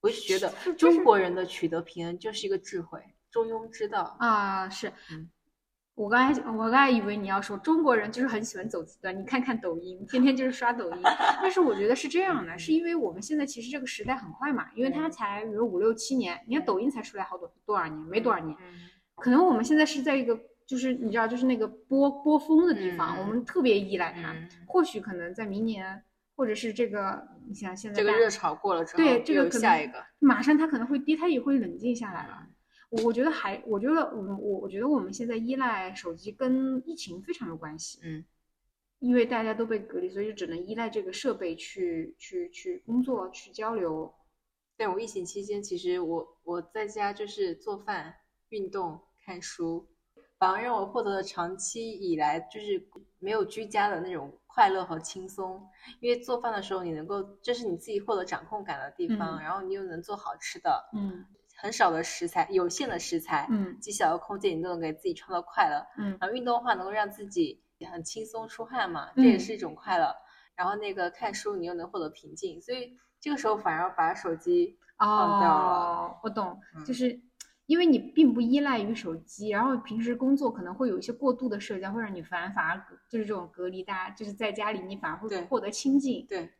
[0.00, 3.02] 我是觉得中国人的取得平衡就是一个智慧。
[3.30, 4.92] 中庸之道啊，是
[5.98, 11.02] 我刚才我刚才以为你要说中国人就是很喜欢走极端，你看看抖音，天天就是刷抖音。
[11.42, 18.56] 但是我觉得是这样的，是因为我们现在其实这个时代很快嘛，因为它才比如五六七年，你看抖音才出来好多多少年，没多少年，
[19.16, 24.32] 可能我们现在是在一个就是你知道就是那个波波峰的地方，我们特别依赖它。
[24.68, 26.00] 或许可能在明年，
[26.36, 32.46] 或者是这个你想现在这个热潮过了之后，对这个可能下一个马上它可能会跌，它也会冷静下来了。
[32.90, 38.24] 我觉得还，我觉得我我我觉得我们现在依赖手机跟疫情非常有关系，嗯，
[39.00, 44.14] 因为大家都被隔离，所以就只能依赖这个设备去去去工作去交流。
[44.76, 48.14] 但我疫情期间，其实我我在家就是做饭、
[48.50, 49.86] 运动、看书，
[50.38, 55.60] 反而让我获得了长期以来就是没有居家的那种快乐和轻松。
[56.00, 61.26] 因为做饭的时候，你能够这是你自己获得掌控感的地方，然后你又能做好吃的，嗯，
[61.60, 66.16] 很少的食材，有限的食材，嗯，极小的空间，你都能给自己创造快乐，嗯。
[66.20, 70.14] 然后运动的话，能够让自己很轻松出汗嘛，这也是一种快乐。
[70.54, 76.20] 然后那个看书，你又能获得平静，所以这个时候反而把手机放掉了。
[76.22, 77.20] 我懂，就是
[77.66, 86.24] 因为你并不依赖于手机，然后平时工作可能会有一些过度的社交，会让你烦，反而就是这种隔离，大家就是在家里，你反而会获得清静。
[86.28, 86.50] 对，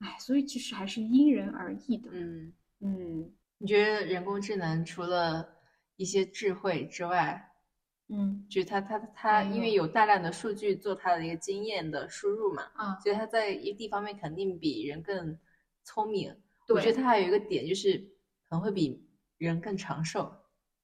[0.00, 2.10] 哎，所以其实还是因人而异的。
[2.12, 5.56] 嗯嗯，你觉得人工智能除了
[5.96, 7.50] 一些智慧之外？
[8.08, 15.38] 嗯，就是他他他，因为有大量的数据做它的一个经验的输入嘛，啊，所以它在一地方面肯定比人更
[15.84, 16.36] 聪明。
[16.68, 17.96] 我觉得它还有一个点就是
[18.46, 20.30] 可能会比人更长寿、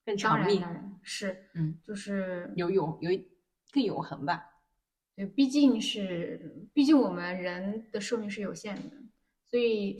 [0.04, 0.64] 更长命。
[1.02, 3.10] 是，嗯，就是有永有
[3.70, 4.42] 更永恒吧。
[5.14, 8.96] 对，毕竟是毕竟我们人的寿命是有限的，
[9.46, 9.98] 所以，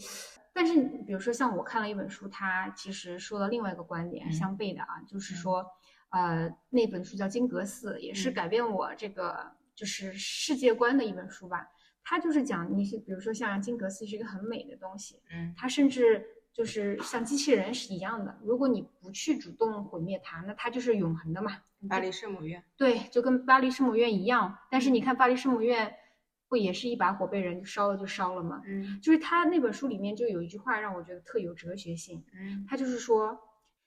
[0.61, 5.65] 但是比如说像我看了一本书，它其实说了另外一个观点，相悖的啊，就是说。
[6.13, 11.69] 呃，那本书叫《金阁寺》，也是改变我这个就是世界观的一本书吧。
[12.03, 18.37] 它就是讲你，比如说像金阁寺是一个很美的东西，嗯，它甚至就是像机器人是一样的。
[18.43, 21.59] 如果你不去主动毁灭它，那它就是永恒的嘛。
[21.89, 24.59] 巴黎圣母院，对，就跟巴黎圣母院一样。
[24.69, 25.95] 但是你看巴黎圣母院，
[26.51, 28.61] 不也是一把火被人烧了就烧了吗？
[28.67, 32.23] 嗯，就是他那本书里面就有一句话让我觉得特有哲学性。
[32.35, 33.39] 嗯，他就是说，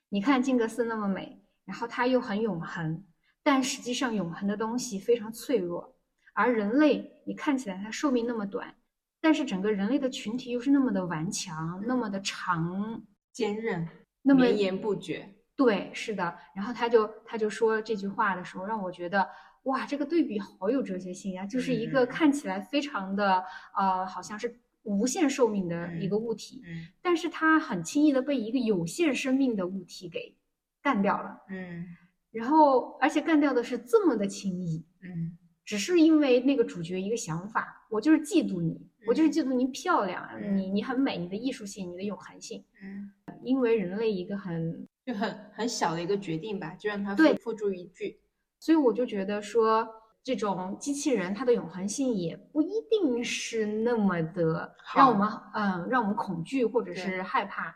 [0.09, 1.39] 你看金阁寺那么美。
[1.65, 3.05] 然后它又很永恒，
[3.41, 5.95] 但实际上永恒的东西非常脆弱，
[6.33, 8.75] 而人类，你看起来它寿命那么短，
[9.21, 13.87] 但是整个人类的群体又是那么的顽强，那么的长坚韧，
[14.23, 15.33] 那么绵延不绝。
[15.55, 16.37] 对，是的。
[16.53, 19.25] 然后他就他就说这句话的时候，让我觉得
[19.63, 21.45] 哇，这个对比好有哲学性啊！
[21.45, 23.43] 就是一个看起来非常的
[23.77, 30.35] 呃，好像是无限寿命的一个物体，嗯，但是它很轻易的被一个有限生命的物体给。
[30.81, 31.85] 干掉了，嗯，
[32.29, 43.13] 然后而且干掉的是这么的轻易，嗯，只是因为那个主角一个想法，我就是嫉妒你，我就是嫉妒你漂亮，你你很美，你的艺术性，你的永恒性，嗯，
[43.45, 48.19] 因为人类一个很就很很小的一个决定吧，就让他对付诸一炬，
[48.63, 49.85] 所以我就觉得说
[50.23, 57.75] 这种机器人它的永恒性也不一定是那么的让我们嗯让我们恐惧或者是害怕。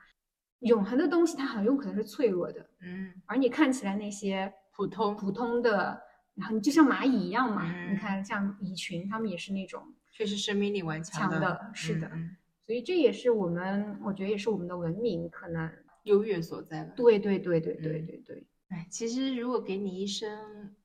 [0.59, 5.13] 永恒的东西，它很有可能是脆弱的，嗯，而你看起来那些普通。
[5.17, 6.01] 普通的，
[6.35, 15.69] 然后你就像蚂蚁一样嘛，你看像蚁群，它们也是那种确实生命力顽强的，是的，嗯，所以这也是我们，我觉得也是我们的文明可能
[16.03, 16.93] 优越所在吧。
[16.95, 18.47] 对对对对对对对。
[18.69, 20.75] 哎，其实如果给你一生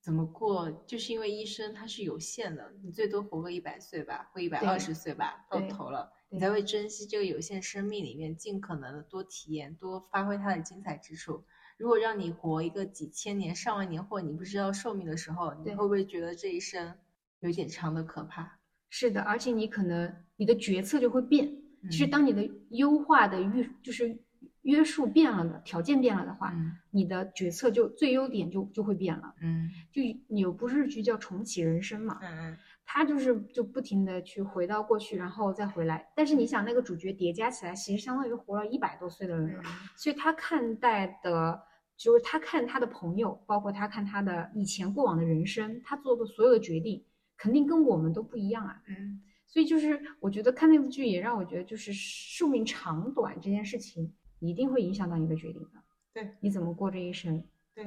[0.00, 6.12] 怎么过，就是因为一生它是有限的，你最多活个一百岁吧，或一百二十岁吧，到头了。
[6.30, 11.44] 你才会珍惜这个有限生命里面，尽可能的多体验，多发挥它的精彩之处。
[11.78, 16.96] 如果让你活一个几千年、上万年，或你不知道寿命的时候，你会不会觉得这一生
[17.40, 18.58] 有点长的可怕？
[18.90, 21.62] 是的，而且你可能你的决策就会变。
[21.90, 24.23] 其实当你的优化的预就是
[24.64, 26.52] 约束变了的条件变了的话，
[26.90, 29.34] 你的决策就最优点就就会变了。
[29.40, 30.02] 嗯，就
[30.36, 32.18] 有部日剧叫《重启人生》嘛。
[32.20, 32.56] 嗯嗯。
[32.86, 36.06] 他就是就不停的去回到过去，然后再回来。
[36.14, 39.62] 但是你想，那个主角叠加起来，其实相当于活了一百多岁的人了。
[39.96, 41.58] 所以他看待的，
[41.96, 47.02] 就是他看他的朋友，包括他看他的以前过往的人生，他做的所有的决定，
[47.38, 48.82] 肯定跟我们都不一样啊。
[48.86, 49.22] 嗯。
[49.46, 54.12] 所以就是我觉得看那部剧也让我觉得，就是寿命长短这件事情
[54.48, 55.82] 一定会影响到你的决定的。
[56.12, 57.42] 对，你怎么过这一生？
[57.74, 57.84] 对，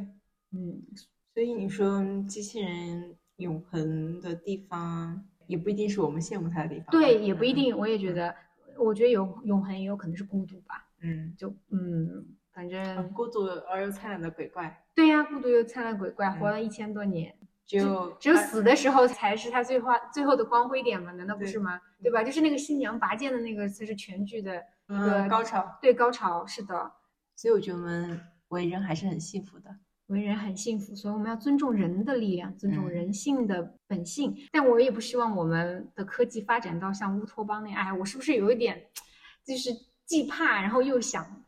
[0.52, 0.82] 嗯。
[1.34, 3.16] 所以你说机器人。
[3.38, 7.78] 永恒的地方也不一定是我们羡慕它的地方，对，也不一定。
[7.78, 8.34] 我也觉得，
[8.80, 10.88] 我觉得有永恒也有可能是孤独吧。
[11.02, 14.84] 嗯，就嗯，反正孤独而又灿烂的鬼怪。
[14.96, 17.32] 对呀，孤独又灿烂鬼怪，活了一千多年，
[17.64, 21.12] 只有只有死的时候才是他最花最后的光辉点嘛？
[21.12, 21.80] 难道不是吗？
[22.02, 22.24] 对吧？
[22.24, 25.78] 就是那个新娘拔剑的那个才是全剧的一个高潮。
[25.82, 26.92] 对，高潮是的。
[27.36, 29.76] 所以我觉得我们为人还是很幸福的。
[30.08, 34.34] 为人很幸福，所以我们要尊重人的力量，尊重人性的本性。
[34.54, 37.78] 但我也不希望我们的科技发展到像乌托邦那样。
[37.78, 38.88] 哎，我是不是有一点，
[39.46, 39.70] 就是
[40.06, 41.44] 既怕然后又想？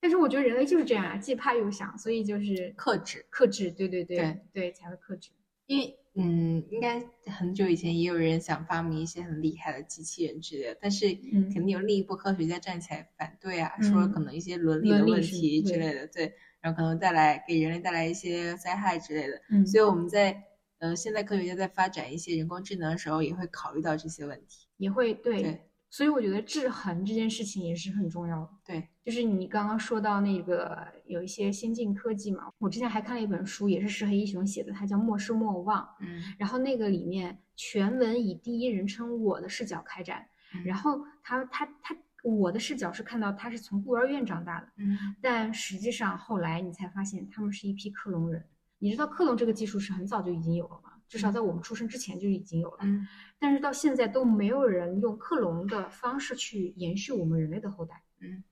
[0.00, 3.68] 但是我觉得人类就是这样啊，既怕又想，所以就是克制，克制。
[3.72, 5.30] 对对对对，才会克制。
[5.66, 11.06] 因为嗯，应该很久以前也有人想发明一些很厉害的机器人之类的，但是
[11.52, 19.40] 肯定有另一波科学家站起来反对啊，说可能一些伦理的问题之类的，对，然后可能带来给人类带来一些灾害之类的。
[19.50, 20.40] 嗯，所以我们在
[20.78, 25.60] 呃现在科学家在发展一些人工智能的时候，也会考虑到这些问题，也会对。
[25.94, 28.50] 所以我觉得制衡这件事情也是很重要的。
[28.66, 35.80] 对，就是你刚刚说到那个有一些先进科技嘛，我之前还看了一本书，也是石黑一雄写的，他叫《莫失莫忘》。
[36.00, 40.26] 嗯，然后那个里面全文以第一人称我的视角开展，
[40.64, 48.44] 然后他他他我的视角是看到他是从孤儿院长大的，嗯，但实际上后来你才发现他们是一批克隆人。
[48.80, 50.90] 你知道克隆这个技术是很早就已经有了吗？
[51.08, 53.06] 至少在我们出生之前就已经有了，嗯，
[53.38, 58.42] 但是到现在都没有人用克隆的方式去延续我们人类的后代，嗯，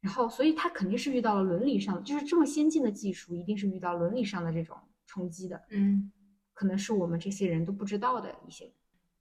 [0.00, 4.76] 然后所以他肯定是遇到了伦理上，就是这么先进的技术，一定是遇到伦理上的这种
[5.06, 6.10] 冲击的，嗯，
[6.54, 8.72] 可能是我们这些人都不知道的一些。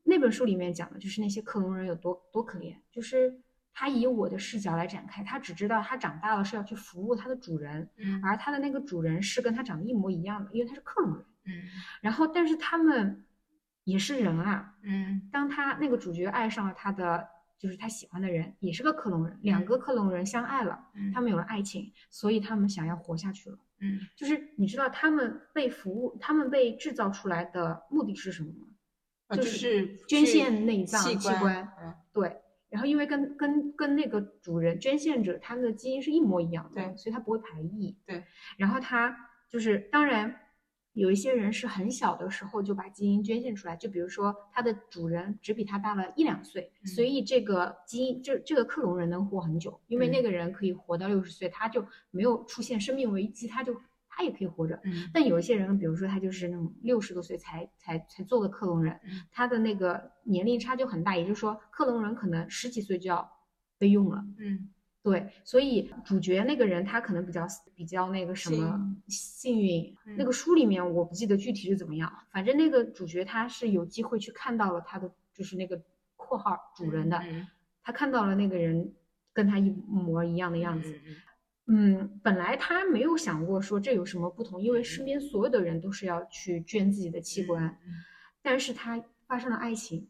[0.03, 3.41] 那本书里面讲的就是那些克隆人有多多可怜，就是
[3.73, 11.25] 他以我的视角来展开，他只知道他长大了是要去服务他的主人，嗯，而他的那个主人是跟他长得一模一样的，因为他是克隆人。
[11.45, 11.63] 嗯，
[12.01, 13.25] 然后但是他们
[13.83, 17.27] 也是人啊，嗯，当他那个主角爱上了他的
[17.57, 29.35] 就是他喜欢的人，也是个克隆人，两个克隆人相爱了，他们有了爱情，所以他们想要活下去了，嗯，就是你知道他们被服务，他们被制造出来的目的是什么吗？
[29.35, 31.93] 就是捐献内脏器官，嗯。
[32.11, 38.23] 对，然后因为跟跟跟那个主人捐献者他们的基因是一模一样的，对，所以他不会排异，对，
[38.57, 39.15] 然后他
[39.47, 40.41] 就是当然。
[40.95, 53.75] 有一些人是很小的时候就把基因捐献出来，就比如说他的主人只比他大了一两岁，所以这个基因这这个克隆人能活很久，因为那个人可以活到六十岁，他就没有出现生命危机，他就
[54.07, 54.81] 他也可以活着。
[55.13, 58.97] 但有一些人，比如说他就是那种六十多岁才才才做的克隆人，
[59.31, 63.29] 他的那个年龄差就很大，也就是说克隆人可能十几岁就要
[63.77, 64.25] 被用了。
[64.37, 64.69] 嗯。
[65.05, 67.45] 对，所以主角那个人他可能比较
[67.75, 69.95] 比较那个什么幸运。
[70.17, 75.79] 那个书里面我不记得具体是怎么样，反正那个主角他是有机会去看到了他的就是那个
[76.15, 77.23] 括号主人的，
[77.83, 78.95] 他看到了那个人
[79.31, 80.99] 跟他一模一样的样子。
[81.67, 87.77] 嗯，本来他没有想过说这有什么不同，因为身边所有的人都是要去捐自己的器官，
[88.41, 90.09] 但是他发生了爱情，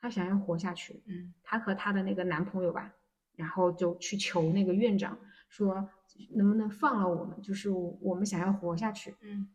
[0.00, 1.02] 他想要活下去。
[1.06, 2.92] 嗯，他和他的那个男朋友吧。
[3.36, 5.16] 然后就去求那个院长
[5.48, 5.88] 说，
[6.30, 7.40] 能不能放了我们？
[7.40, 9.14] 就是我们想要活下去。
[9.20, 9.48] 嗯，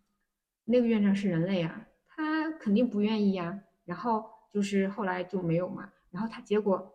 [0.65, 3.61] 那个院长是人类啊，他肯定不愿意呀。
[3.83, 5.91] 然后就是后来就没有嘛。
[6.11, 6.93] 然后她结果，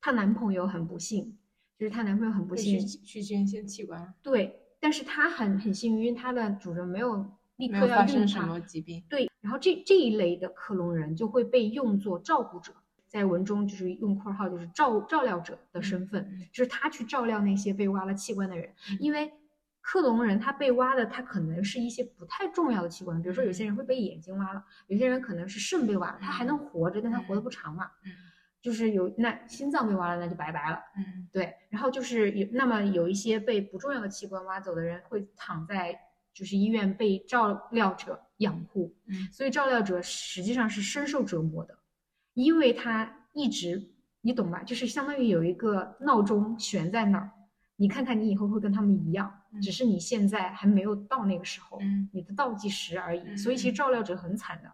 [0.00, 1.36] 她男朋友很不幸，
[1.76, 4.14] 就是她男朋友很不幸去捐献器官。
[4.22, 7.26] 对，但是她很很幸运，她的主人没有
[7.56, 9.02] 立刻要发生什么疾病。
[9.08, 12.72] 对，然后这这一类的克隆人就会被用作照顾者。
[13.10, 18.72] 在文中就是用括号，就是照照料者的身份，就是他去照料那些被挖了器官的人。
[19.00, 19.32] 因为
[19.80, 27.90] 克隆人他被挖的，他可能是一些不太重要的器官，比如说有些人会被眼睛挖了，有些人可能是肾被挖了，他还能活着，但他活得不长嘛。
[28.04, 28.12] 嗯，
[28.62, 30.78] 就是有那心脏被挖了，那就拜拜了。
[30.96, 31.52] 嗯，对。
[31.68, 35.98] 然后就是有那么有一些被不重要的器官挖走的人，会躺在
[36.32, 38.94] 就是医院被照料者养护。
[39.06, 41.76] 嗯，所以照料者实际上是深受折磨的。
[42.34, 44.62] 因为他一直，你懂吧？
[44.62, 47.30] 就是相当于有一个闹钟悬在那儿，
[47.76, 51.78] 你看看你以后会跟他们一样，只是你现在还没有到那个时候，
[52.12, 53.36] 你的倒计时而已。
[53.36, 54.70] 所以其实照料者很惨的，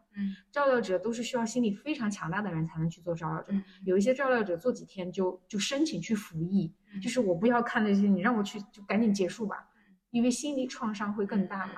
[0.50, 3.52] 照料者都是需要心理非常强大的人才能去做照料者。
[3.84, 9.68] 有一些照料者做几天就就申请去服役，就是我不要看那些，你让我去就赶紧结束吧，
[10.10, 11.74] 因为心理创伤会更大嘛。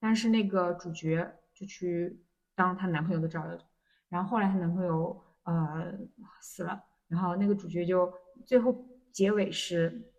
[0.00, 2.20] 但是那个主角就去
[2.54, 3.64] 当她男朋友的照料者。
[4.08, 5.92] 然后后来她男朋友呃
[6.40, 8.12] 死了，然后那个主角就
[8.46, 10.10] 最后结尾是，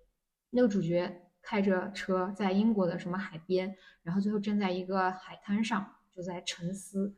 [0.51, 7.15] 那个主角开着车在英国的什么海边，然后最后站在一个海滩上就在沉思，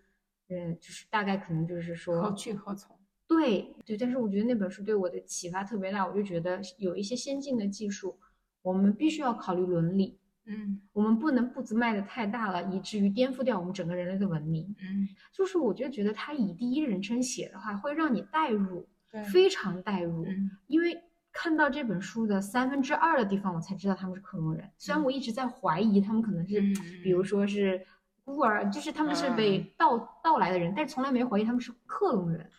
[0.48, 2.98] 嗯，就是大概可能就是说何去何从？
[3.28, 8.20] 对对，但是我觉得那本书对我的启发特别大，我就觉得有一些先进的技术，
[8.62, 10.21] 我们必须要考虑伦理。
[10.46, 14.76] 嗯，我们不能步子迈的太大了，以至于颠覆掉我们整个人类的文明。
[14.82, 18.88] 嗯，就是我就觉得他以第一人称写的话，会让你代入，
[19.32, 20.26] 非常代入。
[20.68, 21.00] 因为
[21.32, 24.68] 看到这本书的三分之二的地方，我才知道他们是克隆人。
[24.78, 26.60] 虽然我一直在怀疑他们可能是，
[27.04, 27.86] 比如说是
[28.26, 32.50] 孤儿，就是他们是被盗盗来的人，但是从来没怀疑他们是克隆人。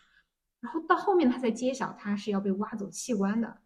[0.61, 3.57] 然后到后面他才揭晓他是要被挖走器官的，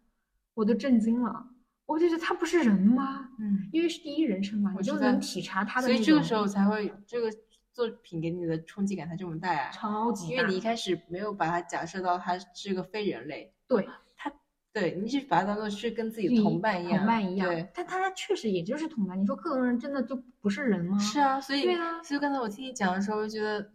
[0.54, 1.46] 我都震惊了。
[1.88, 3.30] 我就觉得他不是人吗？
[3.38, 5.88] 嗯，因为是第一人称嘛，你就能体察他的。
[5.88, 7.30] 所以这个时候才会，这个
[7.72, 14.30] 作品给你的冲击感才这么大呀，超级，因为你一开始没有把它假设到他是个非人类，对他，
[14.70, 19.18] 对你是把它当做是跟自己的同伴一样，同伴一样，对，但他确实也就是同伴。
[19.18, 20.98] 你说克隆人真的就不是人吗？
[20.98, 23.72] 是啊，所以对啊，所以刚才我听你讲的时候，我觉得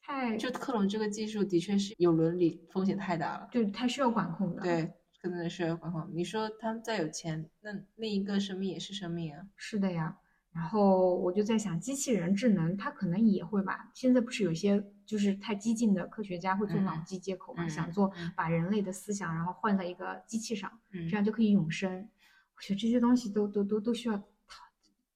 [0.00, 4.92] 太就克隆这个技术的确是有伦理风险太大了，对太需要管控的，对，
[5.22, 5.78] 真的是。
[6.12, 10.16] 你说他们再有钱，那另一个生命也是生命啊，是的呀。
[10.52, 13.88] 然后我就在想，机器人智能它可能也会吧。
[13.94, 17.68] 现在不是有些就是太激进的科学家会做脑机接口嘛？
[17.68, 22.08] 想做把人类的思想然后换在一个机器上，这样就可以永生。
[22.56, 24.64] 我觉得这些东西都都都都需要讨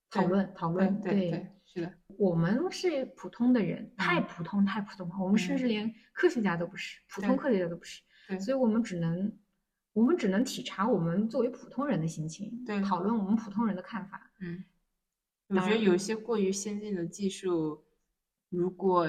[0.09, 1.01] 讨论讨论。
[1.01, 1.93] 对，是的。
[2.17, 5.17] 我们是普通的人，太普通太普通了。
[5.19, 8.03] 我们甚至连科学家都不是，普通科学家都不是。
[8.41, 9.37] 所以我们只能
[9.95, 14.31] 我们只能体察我们作为普通人的心情，对讨论我们普通人的看法。
[14.41, 14.63] 嗯。
[15.49, 17.85] 我觉得有些过于先进的技术，
[18.49, 19.09] 如果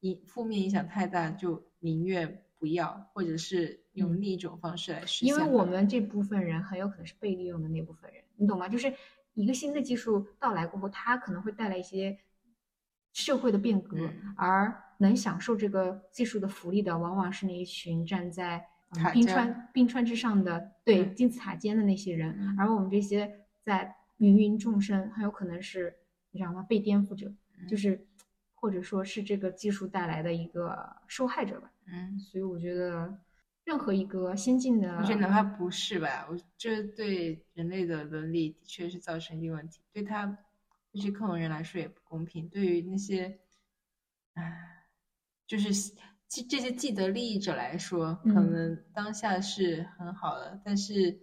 [0.00, 5.28] 影负面影响太大，就宁愿不要，或者是用另一种方式来实现。
[5.28, 8.68] 因为我们这部分人很有可能是被利用的那部分人，你懂吗？
[8.68, 8.92] 就是
[9.34, 12.18] 一个新的技术到来过后，它可能会带来一些
[13.12, 13.96] 社会的变革，
[14.36, 18.66] 而能享受这个技术的福利的，往往是那一群站在
[19.12, 23.94] 冰川冰川之上的对金字塔尖的那些人，而我们这些在。
[24.18, 25.94] 芸芸众生很有可能是，
[26.30, 26.62] 你知道吗？
[26.62, 27.30] 被颠覆者，
[27.68, 28.06] 就是
[28.56, 31.70] 或者说是这个技术带来的一个受害者吧。
[31.84, 33.20] 嗯，所以我觉得
[33.66, 40.38] 任何一个先进的，我觉得哪怕不是吧，我这对人类的伦理的确是造成一定问题，对他
[40.94, 42.48] 这些克隆人来说也不公平。
[42.48, 43.38] 对于那些，
[44.32, 44.86] 唉，
[45.46, 45.92] 就是
[46.42, 51.20] 既这些既得利益者来说，可能当下是很好的，但是。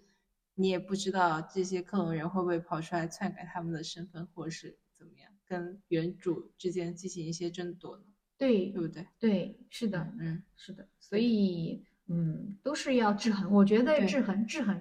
[0.55, 8.03] 你也不知道这些克隆人会不会跑出来篡改他们的身份，或是怎么样，跟原主之间进行一些争夺呢？
[8.38, 9.07] 对，对不对？
[9.18, 10.88] 对，是的，嗯，是的。
[10.99, 13.51] 所以，嗯，都是要制衡。
[13.51, 14.80] 我觉得制衡，制衡。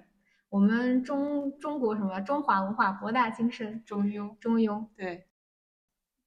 [0.49, 4.87] 我们中中国什么中华文化博大精深，中庸，中庸。
[4.95, 5.25] 对，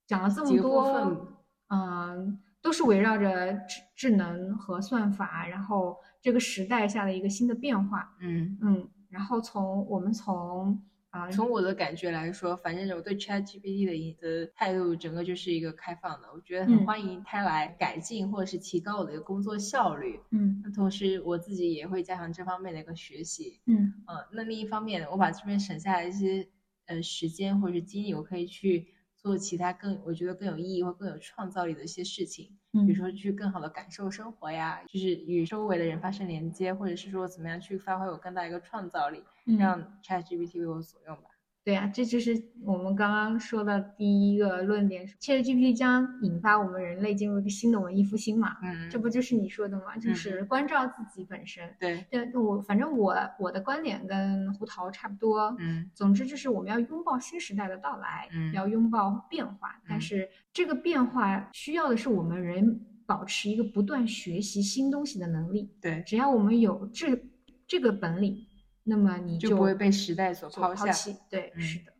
[0.05, 2.37] 讲了这么多，嗯，
[2.67, 8.13] 都是围绕着智智能和算法，然后这个时代下的一个新的变化。
[8.19, 8.89] 嗯嗯。
[9.09, 10.77] 然后从我们从
[11.09, 20.19] 啊，从我的感觉来说，反正我对 ChatGPT 的的态度，整个就是一个开放的，我觉得很欢迎它来改进或者是提高我的一个工作效率。
[20.31, 23.61] 嗯，那同时我自己也会加强这方面的一个学习。
[23.67, 26.45] 嗯嗯，那另一方面，我把这边省下来一些
[26.87, 28.87] 呃时间或者是精力，我可以去。
[29.17, 39.23] 做其他更我觉得更有意义或更有创造力的一些事情，比如说去更好的感受生活呀，就是与周围的人发生连接，或者是说怎么样去发挥我更大一个创造力，
[39.57, 41.36] 让 ChatGPT 为我所用吧。
[41.67, 48.55] 对呀，这就是我们刚刚说的第一个论点，ChatGPT 将引发我们人类进入一个新的文艺复兴嘛？
[48.63, 49.97] 嗯，这不就是你说的吗？
[49.97, 51.69] 就是关照自己本身。
[51.77, 55.53] 对，对，我反正我我的观点跟胡桃差不多。
[55.59, 65.69] 嗯，总之就是我们要拥抱新时代的到来，嗯，要拥抱变化，但是这个变化需要的是我们人保持一个不断学习新东西的能力。
[65.81, 67.21] 对，只要我们有这
[67.67, 68.46] 这个本领。
[68.87, 71.15] 那么你就不会被时代所抛弃。
[71.29, 71.91] 对，是的，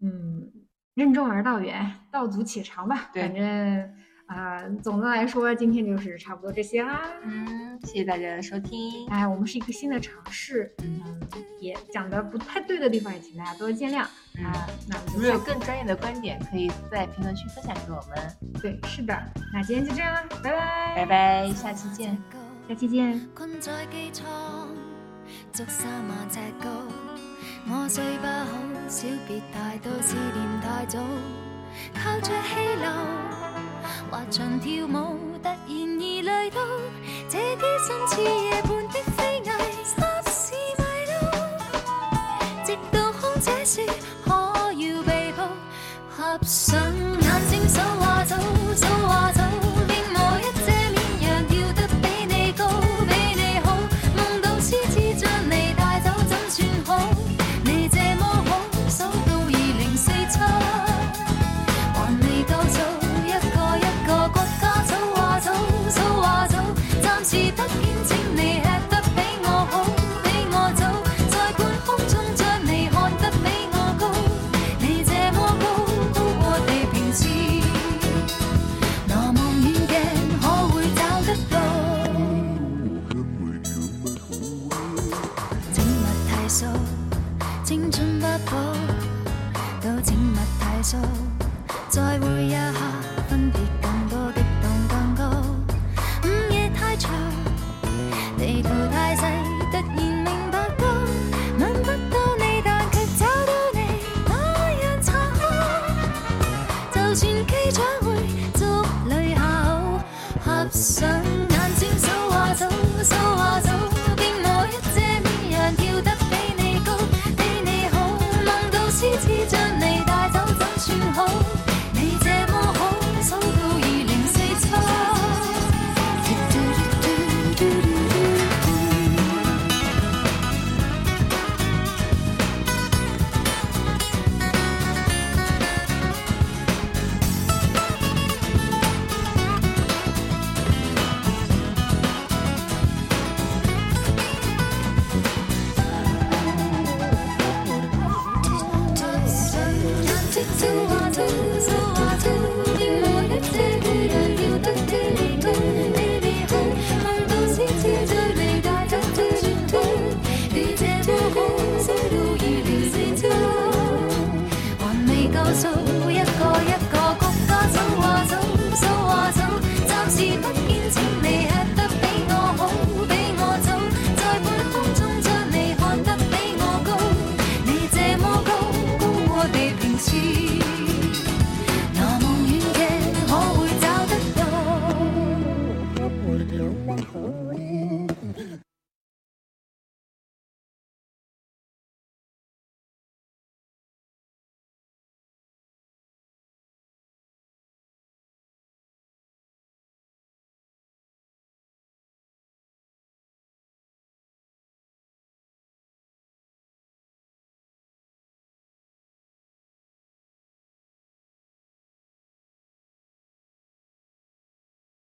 [0.00, 0.50] 嗯，
[0.94, 3.10] 任重而道远，道阻且长吧。
[3.12, 3.94] 反正
[4.26, 7.02] 啊，总的来说，今天就是差不多这些啦。
[7.22, 9.06] 嗯，谢谢大家的收听。
[9.08, 11.20] 哎，我们是一个新的尝试，嗯，
[11.60, 14.66] 也讲的不太对的地方，也请大家多多见谅啊。
[14.88, 18.16] 那如果有更专业的观点，可以在评论区分享给我们。
[18.60, 19.14] 对，是的。
[19.52, 22.16] 那今天就这样啦，拜拜，拜拜，下期见，
[22.68, 23.20] 下期见。
[25.52, 26.70] 足三万尺高，
[27.68, 28.56] 我睡不好，
[28.88, 30.98] 小别太多，思念太早，
[31.94, 32.90] 靠着气流，
[34.10, 36.58] 滑翔跳舞，突然而来到，
[37.28, 39.11] 这啲心似夜半的